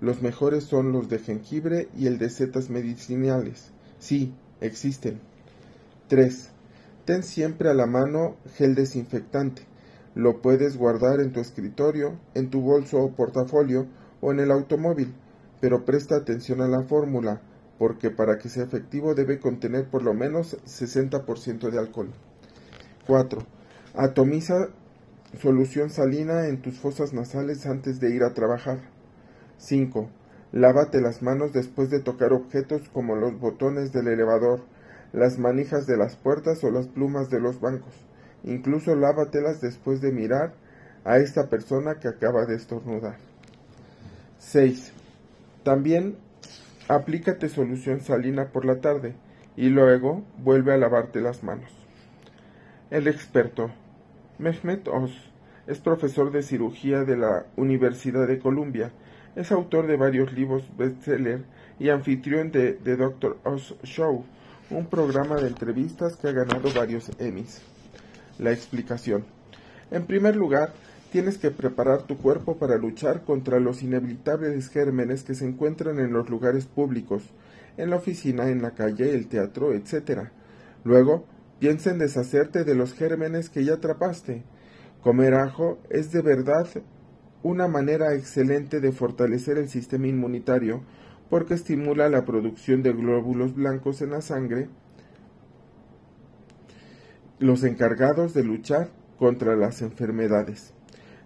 Los 0.00 0.22
mejores 0.22 0.64
son 0.64 0.92
los 0.92 1.08
de 1.08 1.18
jengibre 1.18 1.88
y 1.96 2.06
el 2.06 2.18
de 2.18 2.30
setas 2.30 2.70
medicinales. 2.70 3.72
Sí, 3.98 4.32
existen. 4.60 5.20
3. 6.10 6.50
Ten 7.04 7.22
siempre 7.22 7.70
a 7.70 7.74
la 7.74 7.86
mano 7.86 8.34
gel 8.56 8.74
desinfectante. 8.74 9.62
Lo 10.16 10.42
puedes 10.42 10.76
guardar 10.76 11.20
en 11.20 11.32
tu 11.32 11.38
escritorio, 11.38 12.18
en 12.34 12.50
tu 12.50 12.60
bolso 12.62 12.98
o 12.98 13.14
portafolio 13.14 13.86
o 14.20 14.32
en 14.32 14.40
el 14.40 14.50
automóvil, 14.50 15.14
pero 15.60 15.84
presta 15.84 16.16
atención 16.16 16.62
a 16.62 16.66
la 16.66 16.82
fórmula, 16.82 17.42
porque 17.78 18.10
para 18.10 18.38
que 18.38 18.48
sea 18.48 18.64
efectivo 18.64 19.14
debe 19.14 19.38
contener 19.38 19.88
por 19.88 20.02
lo 20.02 20.12
menos 20.12 20.56
60% 20.64 21.70
de 21.70 21.78
alcohol. 21.78 22.10
4. 23.06 23.46
Atomiza 23.94 24.70
solución 25.40 25.90
salina 25.90 26.48
en 26.48 26.60
tus 26.60 26.76
fosas 26.76 27.12
nasales 27.12 27.66
antes 27.66 28.00
de 28.00 28.12
ir 28.12 28.24
a 28.24 28.34
trabajar. 28.34 28.80
5. 29.58 30.10
Lávate 30.50 31.00
las 31.00 31.22
manos 31.22 31.52
después 31.52 31.88
de 31.88 32.00
tocar 32.00 32.32
objetos 32.32 32.88
como 32.88 33.14
los 33.14 33.38
botones 33.38 33.92
del 33.92 34.08
elevador, 34.08 34.62
las 35.12 35.38
manijas 35.38 35.86
de 35.86 35.96
las 35.96 36.16
puertas 36.16 36.62
o 36.64 36.70
las 36.70 36.88
plumas 36.88 37.30
de 37.30 37.40
los 37.40 37.60
bancos. 37.60 37.94
Incluso 38.44 38.94
lávatelas 38.94 39.60
después 39.60 40.00
de 40.00 40.12
mirar 40.12 40.54
a 41.04 41.18
esta 41.18 41.48
persona 41.48 41.96
que 42.00 42.08
acaba 42.08 42.46
de 42.46 42.56
estornudar. 42.56 43.16
6. 44.38 44.92
También 45.62 46.16
aplícate 46.88 47.48
solución 47.48 48.00
salina 48.00 48.46
por 48.52 48.64
la 48.64 48.80
tarde 48.80 49.14
y 49.56 49.68
luego 49.68 50.24
vuelve 50.38 50.72
a 50.72 50.78
lavarte 50.78 51.20
las 51.20 51.42
manos. 51.42 51.70
El 52.90 53.06
experto 53.06 53.70
Mehmet 54.38 54.88
Oz 54.88 55.12
es 55.66 55.78
profesor 55.78 56.32
de 56.32 56.42
cirugía 56.42 57.04
de 57.04 57.16
la 57.16 57.46
Universidad 57.56 58.26
de 58.26 58.38
Columbia. 58.38 58.90
Es 59.36 59.52
autor 59.52 59.86
de 59.86 59.96
varios 59.96 60.32
libros 60.32 60.64
bestseller 60.76 61.44
y 61.78 61.90
anfitrión 61.90 62.50
de 62.50 62.72
The 62.72 62.96
Dr. 62.96 63.38
Oz 63.44 63.76
Show, 63.84 64.24
un 64.70 64.86
programa 64.86 65.36
de 65.36 65.48
entrevistas 65.48 66.16
que 66.16 66.28
ha 66.28 66.32
ganado 66.32 66.72
varios 66.74 67.10
Emmys. 67.18 67.60
La 68.38 68.52
explicación. 68.52 69.24
En 69.90 70.06
primer 70.06 70.36
lugar, 70.36 70.72
tienes 71.10 71.38
que 71.38 71.50
preparar 71.50 72.02
tu 72.02 72.16
cuerpo 72.16 72.56
para 72.56 72.76
luchar 72.76 73.24
contra 73.24 73.58
los 73.58 73.82
inevitables 73.82 74.68
gérmenes 74.68 75.24
que 75.24 75.34
se 75.34 75.44
encuentran 75.44 75.98
en 75.98 76.12
los 76.12 76.30
lugares 76.30 76.66
públicos, 76.66 77.24
en 77.76 77.90
la 77.90 77.96
oficina, 77.96 78.48
en 78.48 78.62
la 78.62 78.70
calle, 78.70 79.12
el 79.12 79.26
teatro, 79.26 79.74
etc. 79.74 80.28
Luego, 80.84 81.26
piensa 81.58 81.90
en 81.90 81.98
deshacerte 81.98 82.64
de 82.64 82.76
los 82.76 82.94
gérmenes 82.94 83.50
que 83.50 83.64
ya 83.64 83.74
atrapaste. 83.74 84.44
Comer 85.02 85.34
ajo 85.34 85.78
es 85.90 86.12
de 86.12 86.22
verdad 86.22 86.68
una 87.42 87.66
manera 87.66 88.14
excelente 88.14 88.80
de 88.80 88.92
fortalecer 88.92 89.58
el 89.58 89.68
sistema 89.68 90.06
inmunitario 90.06 90.82
porque 91.30 91.54
estimula 91.54 92.08
la 92.08 92.24
producción 92.24 92.82
de 92.82 92.92
glóbulos 92.92 93.54
blancos 93.54 94.02
en 94.02 94.10
la 94.10 94.20
sangre, 94.20 94.68
los 97.38 97.62
encargados 97.64 98.34
de 98.34 98.42
luchar 98.44 98.90
contra 99.18 99.56
las 99.56 99.80
enfermedades. 99.80 100.74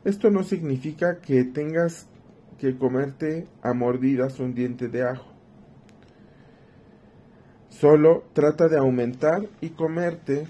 Esto 0.04 0.30
no 0.30 0.44
significa 0.44 1.18
que 1.20 1.44
tengas 1.44 2.06
que 2.58 2.76
comerte 2.76 3.46
a 3.62 3.72
mordidas 3.72 4.38
un 4.38 4.54
diente 4.54 4.88
de 4.88 5.02
ajo. 5.02 5.32
Solo 7.70 8.24
trata 8.34 8.68
de 8.68 8.76
aumentar 8.76 9.48
y 9.60 9.70
comerte 9.70 10.46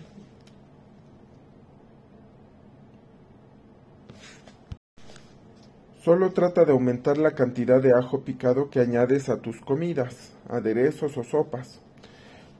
Solo 6.04 6.34
trata 6.34 6.66
de 6.66 6.72
aumentar 6.72 7.16
la 7.16 7.30
cantidad 7.30 7.80
de 7.80 7.94
ajo 7.94 8.24
picado 8.24 8.68
que 8.68 8.78
añades 8.78 9.30
a 9.30 9.38
tus 9.38 9.62
comidas, 9.62 10.34
aderezos 10.50 11.16
o 11.16 11.24
sopas. 11.24 11.80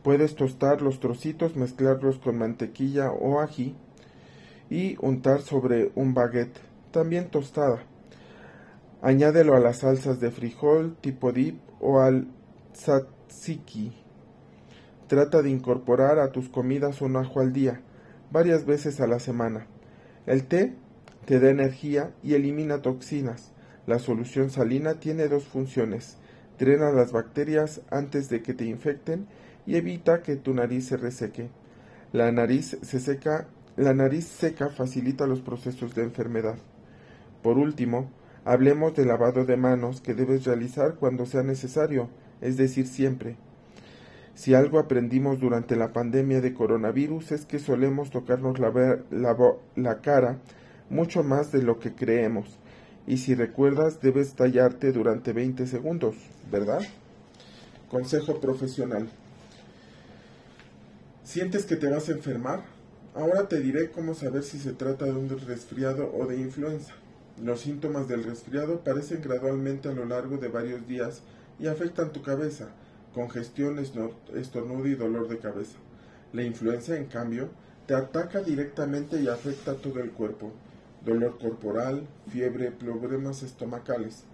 Puedes 0.02 0.34
tostar 0.34 0.80
los 0.80 0.98
trocitos, 0.98 1.54
mezclarlos 1.54 2.18
con 2.18 2.38
mantequilla 2.38 3.10
o 3.10 3.40
ají 3.40 3.76
y 4.70 4.96
untar 4.98 5.42
sobre 5.42 5.92
un 5.94 6.14
baguette, 6.14 6.58
también 6.90 7.28
tostada. 7.28 7.82
Añádelo 9.02 9.54
a 9.54 9.60
las 9.60 9.80
salsas 9.80 10.20
de 10.20 10.30
frijol 10.30 10.96
tipo 11.02 11.30
dip 11.30 11.60
o 11.80 12.00
al 12.00 12.28
tzatziki. 12.72 13.92
Trata 15.06 15.42
de 15.42 15.50
incorporar 15.50 16.18
a 16.18 16.32
tus 16.32 16.48
comidas 16.48 17.02
un 17.02 17.16
ajo 17.16 17.40
al 17.40 17.52
día, 17.52 17.82
varias 18.30 18.64
veces 18.64 19.02
a 19.02 19.06
la 19.06 19.18
semana. 19.18 19.66
El 20.24 20.46
té 20.46 20.74
te 21.26 21.40
da 21.40 21.50
energía 21.50 22.12
y 22.22 22.34
elimina 22.34 22.82
toxinas. 22.82 23.52
La 23.86 23.98
solución 23.98 24.50
salina 24.50 24.94
tiene 25.00 25.28
dos 25.28 25.44
funciones. 25.44 26.16
Drena 26.58 26.90
las 26.90 27.12
bacterias 27.12 27.80
antes 27.90 28.28
de 28.28 28.42
que 28.42 28.54
te 28.54 28.64
infecten 28.64 29.26
y 29.66 29.76
evita 29.76 30.22
que 30.22 30.36
tu 30.36 30.54
nariz 30.54 30.86
se 30.86 30.96
reseque. 30.96 31.50
La 32.12 32.30
nariz 32.30 32.78
se 32.82 33.00
seca, 33.00 33.48
la 33.76 33.94
nariz 33.94 34.26
seca 34.26 34.68
facilita 34.68 35.26
los 35.26 35.40
procesos 35.40 35.94
de 35.94 36.02
enfermedad. 36.02 36.56
Por 37.42 37.58
último, 37.58 38.10
hablemos 38.44 38.94
del 38.94 39.08
lavado 39.08 39.44
de 39.44 39.56
manos 39.56 40.00
que 40.00 40.14
debes 40.14 40.44
realizar 40.44 40.94
cuando 40.94 41.26
sea 41.26 41.42
necesario, 41.42 42.08
es 42.40 42.56
decir, 42.56 42.86
siempre. 42.86 43.36
Si 44.34 44.52
algo 44.54 44.78
aprendimos 44.78 45.40
durante 45.40 45.76
la 45.76 45.92
pandemia 45.92 46.40
de 46.40 46.54
coronavirus 46.54 47.32
es 47.32 47.46
que 47.46 47.58
solemos 47.58 48.10
tocarnos 48.10 48.58
la, 48.58 48.72
la, 49.76 50.00
cara 50.00 50.38
mucho 50.94 51.22
más 51.22 51.50
de 51.52 51.62
lo 51.62 51.78
que 51.78 51.94
creemos. 51.94 52.46
Y 53.06 53.18
si 53.18 53.34
recuerdas, 53.34 54.00
debes 54.00 54.34
tallarte 54.34 54.92
durante 54.92 55.32
20 55.32 55.66
segundos, 55.66 56.14
¿verdad? 56.50 56.80
Consejo 57.90 58.40
profesional. 58.40 59.08
¿Sientes 61.22 61.66
que 61.66 61.76
te 61.76 61.90
vas 61.90 62.08
a 62.08 62.12
enfermar? 62.12 62.64
Ahora 63.14 63.48
te 63.48 63.60
diré 63.60 63.90
cómo 63.90 64.14
saber 64.14 64.42
si 64.42 64.58
se 64.58 64.72
trata 64.72 65.04
de 65.04 65.12
un 65.12 65.28
resfriado 65.28 66.10
o 66.14 66.26
de 66.26 66.38
influenza. 66.38 66.94
Los 67.42 67.60
síntomas 67.60 68.08
del 68.08 68.24
resfriado 68.24 68.84
parecen 68.84 69.20
gradualmente 69.20 69.88
a 69.88 69.92
lo 69.92 70.04
largo 70.04 70.38
de 70.38 70.48
varios 70.48 70.86
días 70.86 71.22
y 71.58 71.66
afectan 71.66 72.12
tu 72.12 72.22
cabeza 72.22 72.68
congestión, 73.14 73.78
estornudo 73.78 74.86
y 74.86 74.96
dolor 74.96 75.28
de 75.28 75.38
cabeza. 75.38 75.78
La 76.32 76.42
influenza, 76.42 76.96
en 76.96 77.06
cambio, 77.06 77.48
te 77.86 77.94
ataca 77.94 78.40
directamente 78.40 79.20
y 79.20 79.28
afecta 79.28 79.74
todo 79.74 80.00
el 80.00 80.10
cuerpo. 80.10 80.52
Dolor 81.04 81.38
corporal, 81.38 82.06
fiebre, 82.28 82.70
problemas 82.70 83.42
estomacales. 83.42 84.24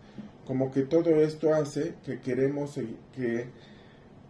Como 0.46 0.70
que 0.70 0.82
todo 0.82 1.20
esto 1.20 1.54
hace 1.54 1.94
que 2.04 2.20
queremos 2.20 2.78
que 3.14 3.48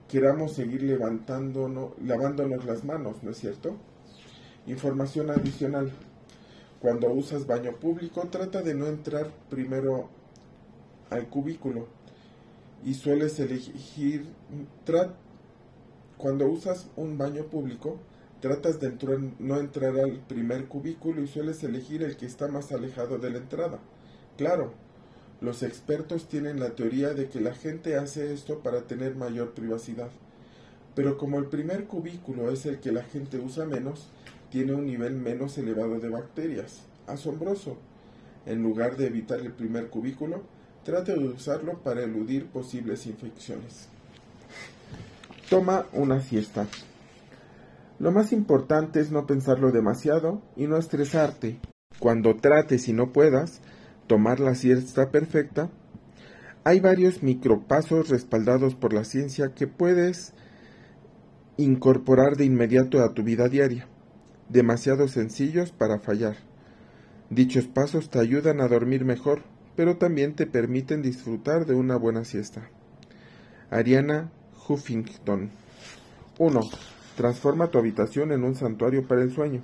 queramos 0.08 0.52
seguir 0.54 0.82
levantándonos, 0.82 1.92
lavándonos 2.04 2.64
las 2.64 2.84
manos, 2.84 3.22
¿no 3.22 3.30
es 3.30 3.38
cierto? 3.38 3.76
Información 4.66 5.30
adicional. 5.30 5.92
Cuando 6.80 7.12
usas 7.12 7.46
baño 7.46 7.76
público, 7.76 8.26
trata 8.30 8.62
de 8.62 8.74
no 8.74 8.86
entrar 8.86 9.30
primero 9.50 10.08
al 11.10 11.28
cubículo 11.28 11.88
y 12.84 12.94
sueles 12.94 13.38
elegir, 13.38 14.26
cuando 16.16 16.46
usas 16.46 16.88
un 16.96 17.18
baño 17.18 17.44
público, 17.44 17.98
tratas 18.40 18.80
de 18.80 18.92
no 19.38 19.58
entrar 19.58 19.98
al 19.98 20.20
primer 20.26 20.66
cubículo 20.66 21.22
y 21.22 21.26
sueles 21.26 21.62
elegir 21.62 22.02
el 22.02 22.16
que 22.16 22.26
está 22.26 22.48
más 22.48 22.72
alejado 22.72 23.18
de 23.18 23.30
la 23.30 23.38
entrada. 23.38 23.78
Claro, 24.36 24.72
los 25.40 25.62
expertos 25.62 26.28
tienen 26.28 26.60
la 26.60 26.70
teoría 26.70 27.14
de 27.14 27.28
que 27.28 27.40
la 27.40 27.54
gente 27.54 27.96
hace 27.96 28.32
esto 28.32 28.60
para 28.60 28.82
tener 28.82 29.14
mayor 29.14 29.52
privacidad, 29.52 30.10
pero 30.94 31.18
como 31.18 31.38
el 31.38 31.46
primer 31.46 31.84
cubículo 31.84 32.50
es 32.50 32.66
el 32.66 32.80
que 32.80 32.92
la 32.92 33.04
gente 33.04 33.38
usa 33.38 33.66
menos, 33.66 34.08
tiene 34.50 34.74
un 34.74 34.86
nivel 34.86 35.14
menos 35.14 35.56
elevado 35.58 36.00
de 36.00 36.08
bacterias. 36.08 36.82
Asombroso. 37.06 37.76
En 38.46 38.62
lugar 38.62 38.96
de 38.96 39.06
evitar 39.06 39.40
el 39.40 39.52
primer 39.52 39.88
cubículo, 39.88 40.42
Trate 40.84 41.12
de 41.12 41.28
usarlo 41.28 41.78
para 41.80 42.02
eludir 42.02 42.46
posibles 42.46 43.06
infecciones. 43.06 43.88
Toma 45.50 45.86
una 45.92 46.22
siesta. 46.22 46.66
Lo 48.00 48.12
más 48.12 48.32
importante 48.32 48.98
es 48.98 49.12
no 49.12 49.26
pensarlo 49.26 49.72
demasiado 49.72 50.40
y 50.56 50.66
no 50.66 50.78
estresarte. 50.78 51.60
Cuando 51.98 52.34
trates 52.34 52.88
y 52.88 52.94
no 52.94 53.12
puedas 53.12 53.60
tomar 54.06 54.40
la 54.40 54.54
siesta 54.54 55.10
perfecta, 55.10 55.68
hay 56.64 56.80
varios 56.80 57.22
micropasos 57.22 58.08
respaldados 58.08 58.74
por 58.74 58.94
la 58.94 59.04
ciencia 59.04 59.52
que 59.54 59.66
puedes 59.66 60.32
incorporar 61.58 62.36
de 62.38 62.46
inmediato 62.46 63.04
a 63.04 63.12
tu 63.12 63.22
vida 63.22 63.48
diaria, 63.48 63.86
demasiado 64.48 65.06
sencillos 65.06 65.70
para 65.70 65.98
fallar. 65.98 66.36
Dichos 67.28 67.66
pasos 67.66 68.08
te 68.08 68.18
ayudan 68.18 68.62
a 68.62 68.68
dormir 68.68 69.04
mejor, 69.04 69.42
pero 69.76 69.98
también 69.98 70.34
te 70.34 70.46
permiten 70.46 71.02
disfrutar 71.02 71.66
de 71.66 71.74
una 71.74 71.96
buena 71.96 72.24
siesta. 72.24 72.70
Ariana 73.70 74.32
Huffington 74.66 75.50
1. 76.38 76.60
Transforma 77.20 77.66
tu 77.66 77.76
habitación 77.76 78.32
en 78.32 78.44
un 78.44 78.54
santuario 78.54 79.06
para 79.06 79.20
el 79.20 79.30
sueño. 79.30 79.60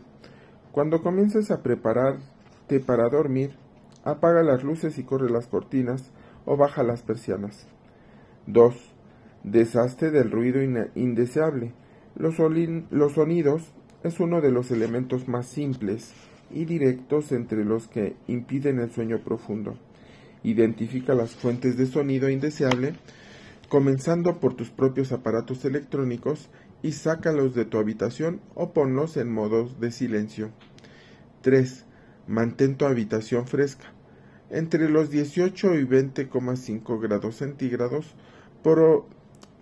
Cuando 0.73 1.01
comiences 1.01 1.51
a 1.51 1.63
prepararte 1.63 2.81
para 2.81 3.09
dormir, 3.09 3.53
apaga 4.05 4.43
las 4.43 4.63
luces 4.63 4.99
y 4.99 5.05
corre 5.05 5.31
las 5.31 5.47
cortinas 5.47 6.11
o 6.45 6.59
baja 6.59 6.83
las 6.83 7.03
persianas. 7.03 7.67
2. 8.47 8.75
Deshazte 9.43 10.11
del 10.11 10.31
ruido 10.31 10.61
indeseable. 10.95 11.73
Los, 12.15 12.35
los 12.91 13.13
sonidos 13.15 13.73
es 14.05 14.21
uno 14.21 14.43
de 14.43 14.53
los 14.53 14.71
elementos 14.71 15.27
más 15.27 15.47
simples 15.47 16.13
y 16.51 16.67
directos 16.67 17.33
entre 17.33 17.65
los 17.65 17.89
que 17.89 18.17
impiden 18.27 18.81
el 18.81 18.91
sueño 18.91 19.21
profundo. 19.25 19.79
Identifica 20.43 21.15
las 21.15 21.35
fuentes 21.35 21.79
de 21.79 21.87
sonido 21.87 22.29
indeseable, 22.29 22.97
comenzando 23.71 24.41
por 24.41 24.55
tus 24.57 24.69
propios 24.69 25.11
aparatos 25.11 25.65
electrónicos 25.65 26.51
y 26.83 26.93
sácalos 26.93 27.55
de 27.55 27.65
tu 27.65 27.79
habitación 27.79 28.41
o 28.55 28.73
ponlos 28.73 29.17
en 29.17 29.33
modos 29.33 29.81
de 29.81 29.91
silencio. 29.91 30.51
3. 31.43 31.85
Mantén 32.27 32.77
tu 32.77 32.87
habitación 32.87 33.47
fresca. 33.47 33.93
Entre 34.51 34.89
los 34.89 35.11
18 35.11 35.75
y 35.75 35.85
20,5 35.85 37.01
grados 37.01 37.37
centígrados, 37.37 38.15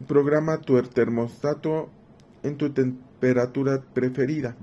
programa 0.06 0.60
tu 0.60 0.80
termostato 0.82 1.90
en 2.42 2.56
tu 2.56 2.70
temperatura 2.72 3.82
preferida. 3.94 4.56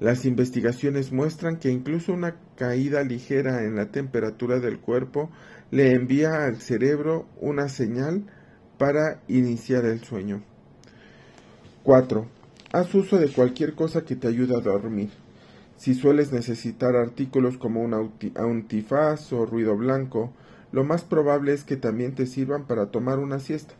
Las 0.00 0.24
investigaciones 0.24 1.12
muestran 1.12 1.58
que 1.58 1.70
incluso 1.70 2.12
una 2.12 2.36
caída 2.56 3.02
ligera 3.02 3.64
en 3.64 3.76
la 3.76 3.90
temperatura 3.90 4.58
del 4.58 4.78
cuerpo 4.78 5.30
le 5.70 5.92
envía 5.92 6.44
al 6.44 6.56
cerebro 6.56 7.26
una 7.38 7.68
señal 7.68 8.24
para 8.78 9.20
iniciar 9.28 9.84
el 9.84 10.00
sueño. 10.00 10.42
4. 11.82 12.26
Haz 12.72 12.94
uso 12.94 13.16
de 13.16 13.28
cualquier 13.28 13.74
cosa 13.74 14.04
que 14.04 14.14
te 14.14 14.28
ayude 14.28 14.54
a 14.54 14.60
dormir. 14.60 15.08
Si 15.78 15.94
sueles 15.94 16.30
necesitar 16.30 16.94
artículos 16.94 17.56
como 17.56 17.80
un 17.80 18.12
antifaz 18.36 19.32
o 19.32 19.46
ruido 19.46 19.78
blanco, 19.78 20.30
lo 20.72 20.84
más 20.84 21.04
probable 21.04 21.54
es 21.54 21.64
que 21.64 21.76
también 21.76 22.14
te 22.14 22.26
sirvan 22.26 22.66
para 22.66 22.90
tomar 22.90 23.18
una 23.18 23.40
siesta, 23.40 23.72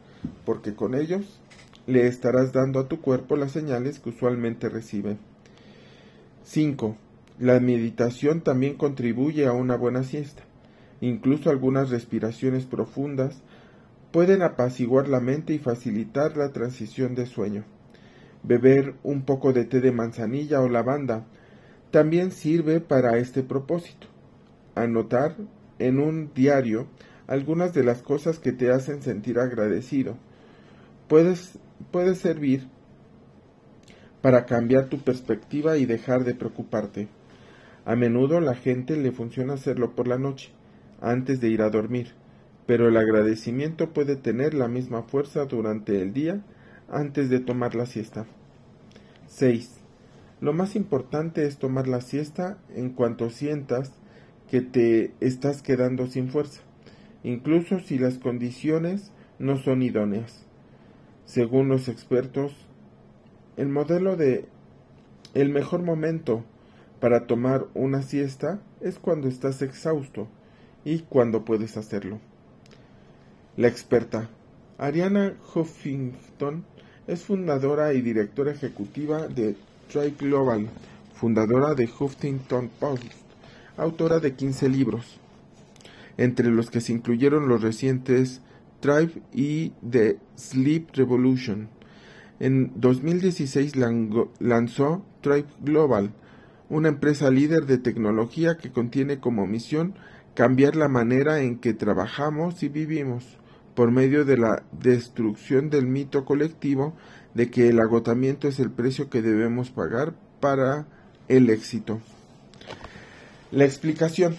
porque 0.47 0.75
con 0.75 0.95
ellos 0.95 1.43
le 1.87 2.07
estarás 2.07 2.55
dando 2.55 2.81
a 2.81 2.89
tu 2.89 3.03
cuerpo 3.03 3.37
las 3.37 3.53
señales 3.53 3.99
que 3.99 4.09
usualmente 4.09 4.71
recibe. 4.71 5.19
5. 6.45 6.97
La 7.39 7.61
meditación 7.61 8.41
también 8.41 8.77
contribuye 8.77 9.47
a 9.47 9.53
una 9.53 9.77
buena 9.77 10.05
siesta. 10.05 10.43
Incluso 11.03 11.51
algunas 11.51 11.91
respiraciones 11.91 12.65
profundas 12.65 13.43
pueden 14.11 14.41
apaciguar 14.41 15.07
la 15.07 15.21
mente 15.21 15.53
y 15.53 15.59
facilitar 15.59 16.39
la 16.39 16.51
transición 16.53 17.15
de 17.15 17.27
sueño 17.27 17.65
beber 18.43 18.95
un 19.03 19.23
poco 19.23 19.53
de 19.53 19.65
té 19.65 19.81
de 19.81 19.93
manzanilla 19.93 20.61
o 20.61 20.69
lavanda 20.69 21.27
también 21.91 22.31
sirve 22.31 22.81
para 22.81 23.19
este 23.19 23.43
propósito. 23.43 24.07
Anotar 24.75 25.37
en 25.79 25.99
un 25.99 26.33
diario 26.35 26.87
algunas 27.27 27.75
de 27.75 27.85
las 27.85 28.03
cosas 28.03 28.39
que 28.39 28.53
te 28.53 28.71
hacen 28.71 29.03
sentir 29.03 29.39
agradecido. 29.39 30.17
Puede 31.09 32.15
servir 32.15 32.69
para 34.23 34.47
cambiar 34.47 34.89
tu 34.89 34.99
perspectiva 34.99 35.77
y 35.77 35.87
dejar 35.87 36.25
de 36.25 36.35
preocuparte. 36.35 37.09
A 37.85 37.97
menudo 37.97 38.41
la 38.41 38.55
gente 38.55 38.97
le 38.97 39.11
funciona 39.11 39.55
hacerlo 39.55 39.95
por 39.97 40.07
la 40.07 40.19
noche, 40.19 40.53
antes 41.01 41.41
de 41.41 41.49
ir 41.49 41.63
a 41.63 41.71
dormir, 41.71 42.13
pero 42.67 42.89
el 42.89 42.97
agradecimiento 42.97 43.93
puede 43.93 44.17
tener 44.17 44.55
la 44.55 44.69
misma 44.69 45.03
fuerza 45.03 45.47
durante 45.47 46.01
el 46.03 46.13
día 46.13 46.45
antes 46.91 47.31
de 47.31 47.41
tomar 47.41 47.75
la 47.75 47.87
siesta. 47.87 48.27
6. 49.27 49.81
Lo 50.41 50.53
más 50.53 50.75
importante 50.75 51.47
es 51.47 51.59
tomar 51.59 51.87
la 51.87 52.01
siesta 52.01 52.59
en 52.75 52.91
cuanto 52.91 53.31
sientas 53.31 53.93
que 54.51 54.61
te 54.61 55.15
estás 55.21 55.63
quedando 55.63 56.07
sin 56.07 56.29
fuerza, 56.29 56.63
incluso 57.23 57.79
si 57.81 57.99
las 57.99 58.19
condiciones 58.19 59.13
no 59.39 59.57
son 59.57 59.83
idóneas. 59.83 60.47
Según 61.25 61.69
los 61.69 61.89
expertos, 61.89 62.55
el 63.57 63.69
modelo 63.69 64.17
de 64.17 64.47
el 65.35 65.51
mejor 65.51 65.83
momento 65.83 66.45
para 66.99 67.27
tomar 67.27 67.67
una 67.75 68.03
siesta 68.03 68.61
es 68.81 68.99
cuando 68.99 69.29
estás 69.29 69.63
exhausto 69.63 70.29
y 70.85 71.01
cuando 71.01 71.45
puedes 71.45 71.77
hacerlo. 71.77 72.19
La 73.57 73.69
experta 73.69 74.31
Ariana 74.79 75.37
Huffington 75.55 76.65
es 77.07 77.23
fundadora 77.23 77.93
y 77.95 78.03
directora 78.03 78.53
ejecutiva 78.53 79.27
de 79.27 79.57
Tribe 79.91 80.15
Global, 80.19 80.69
fundadora 81.15 81.75
de 81.75 81.89
Huffington 81.89 82.71
Post, 82.79 83.05
autora 83.77 84.21
de 84.21 84.35
15 84.35 84.69
libros, 84.69 85.19
entre 86.17 86.51
los 86.51 86.71
que 86.71 86.81
se 86.81 86.93
incluyeron 86.93 87.49
los 87.49 87.63
recientes 87.63 88.41
Tribe 88.81 89.23
y 89.33 89.73
The 89.89 90.19
Sleep 90.37 90.89
Revolution. 90.95 91.69
En 92.39 92.73
2016 92.77 93.75
lanzó 94.39 95.05
Tribe 95.21 95.49
Global, 95.61 96.13
una 96.69 96.89
empresa 96.89 97.31
líder 97.31 97.67
de 97.67 97.79
tecnología 97.79 98.57
que 98.57 98.71
contiene 98.71 99.19
como 99.19 99.47
misión 99.47 99.95
cambiar 100.35 100.77
la 100.77 100.89
manera 100.89 101.41
en 101.41 101.59
que 101.59 101.75
trabajamos 101.75 102.63
y 102.63 102.69
vivimos 102.69 103.40
por 103.75 103.91
medio 103.91 104.25
de 104.25 104.37
la 104.37 104.63
destrucción 104.73 105.71
del 105.71 105.87
mito 105.87 106.25
colectivo 106.25 106.95
de 107.35 107.51
que 107.51 107.69
el 107.69 107.81
agotamiento 107.81 108.49
es 108.49 108.59
el 108.59 108.71
precio 108.71 109.09
que 109.09 109.23
debemos 109.23 109.71
pagar 109.71 110.15
para 110.41 110.87
el 111.29 111.51
éxito. 111.51 112.01
La 113.51 113.65
explicación. 113.65 114.37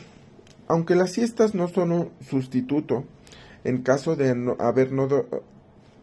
Aunque 0.67 0.95
las 0.95 1.11
siestas 1.11 1.53
no 1.53 1.67
son 1.67 1.91
un 1.91 2.11
sustituto 2.21 3.05
en 3.63 3.81
caso 3.81 4.15
de, 4.15 4.29
haber, 4.59 4.91
no 4.91 5.07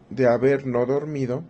de 0.09 0.27
haber 0.27 0.67
no 0.67 0.85
dormido 0.85 1.43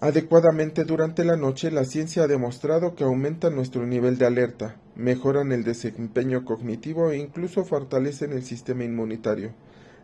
adecuadamente 0.00 0.84
durante 0.84 1.24
la 1.24 1.36
noche, 1.36 1.70
la 1.70 1.84
ciencia 1.84 2.24
ha 2.24 2.26
demostrado 2.26 2.94
que 2.94 3.04
aumentan 3.04 3.54
nuestro 3.54 3.86
nivel 3.86 4.18
de 4.18 4.26
alerta, 4.26 4.76
mejoran 4.94 5.52
el 5.52 5.64
desempeño 5.64 6.44
cognitivo 6.44 7.10
e 7.10 7.18
incluso 7.18 7.64
fortalecen 7.64 8.32
el 8.32 8.42
sistema 8.42 8.84
inmunitario. 8.84 9.52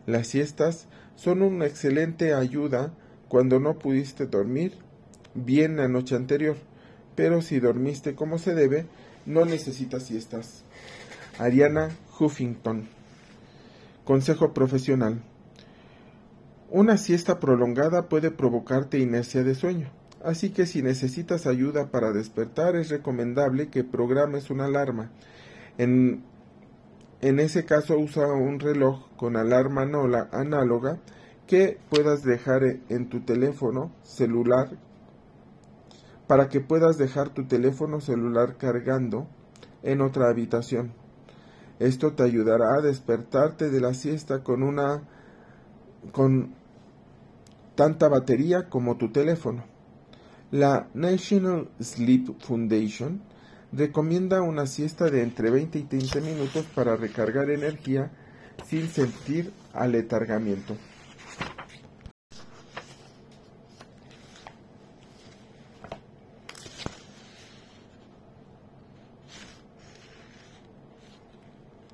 Las 0.06 0.26
siestas 0.26 0.88
son 1.14 1.42
una 1.42 1.66
excelente 1.66 2.34
ayuda 2.34 2.92
cuando 3.28 3.60
no 3.60 3.78
pudiste 3.78 4.26
dormir 4.26 4.74
bien 5.34 5.76
la 5.76 5.88
noche 5.88 6.16
anterior, 6.16 6.56
pero 7.14 7.42
si 7.42 7.60
dormiste 7.60 8.14
como 8.14 8.38
se 8.38 8.54
debe, 8.54 8.86
no 9.26 9.44
necesitas 9.44 10.04
siestas. 10.04 10.64
Ariana 11.38 11.90
Huffington. 12.18 12.88
Consejo 14.04 14.52
profesional. 14.52 15.22
Una 16.70 16.96
siesta 16.96 17.38
prolongada 17.38 18.08
puede 18.08 18.30
provocarte 18.30 18.98
inercia 18.98 19.44
de 19.44 19.54
sueño, 19.54 19.90
así 20.24 20.50
que 20.50 20.66
si 20.66 20.82
necesitas 20.82 21.46
ayuda 21.46 21.90
para 21.90 22.12
despertar 22.12 22.76
es 22.76 22.88
recomendable 22.90 23.68
que 23.68 23.84
programes 23.84 24.50
una 24.50 24.64
alarma. 24.64 25.10
En 27.22 27.38
ese 27.38 27.64
caso 27.64 27.96
usa 27.96 28.26
un 28.26 28.58
reloj 28.58 29.08
con 29.16 29.36
alarma 29.36 29.82
análoga 30.32 30.98
que 31.46 31.78
puedas 31.88 32.24
dejar 32.24 32.62
en 32.88 33.08
tu 33.08 33.20
teléfono 33.20 33.92
celular 34.02 34.70
para 36.26 36.48
que 36.48 36.60
puedas 36.60 36.98
dejar 36.98 37.30
tu 37.30 37.46
teléfono 37.46 38.00
celular 38.00 38.56
cargando 38.56 39.28
en 39.82 40.00
otra 40.00 40.28
habitación. 40.28 40.92
Esto 41.78 42.12
te 42.12 42.24
ayudará 42.24 42.74
a 42.76 42.80
despertarte 42.80 43.70
de 43.70 43.80
la 43.80 43.94
siesta 43.94 44.42
con 44.42 44.62
una 44.62 45.02
con 46.10 46.54
tanta 47.76 48.08
batería 48.08 48.68
como 48.68 48.96
tu 48.96 49.12
teléfono. 49.12 49.64
La 50.50 50.88
National 50.94 51.68
Sleep 51.80 52.40
Foundation 52.40 53.22
recomienda 53.72 54.42
una 54.42 54.66
siesta 54.66 55.10
de 55.10 55.22
entre 55.22 55.50
20 55.50 55.78
y 55.78 55.82
30 55.84 56.20
minutos 56.20 56.66
para 56.74 56.96
recargar 56.96 57.50
energía 57.50 58.10
sin 58.68 58.88
sentir 58.88 59.52
aletargamiento. 59.72 60.76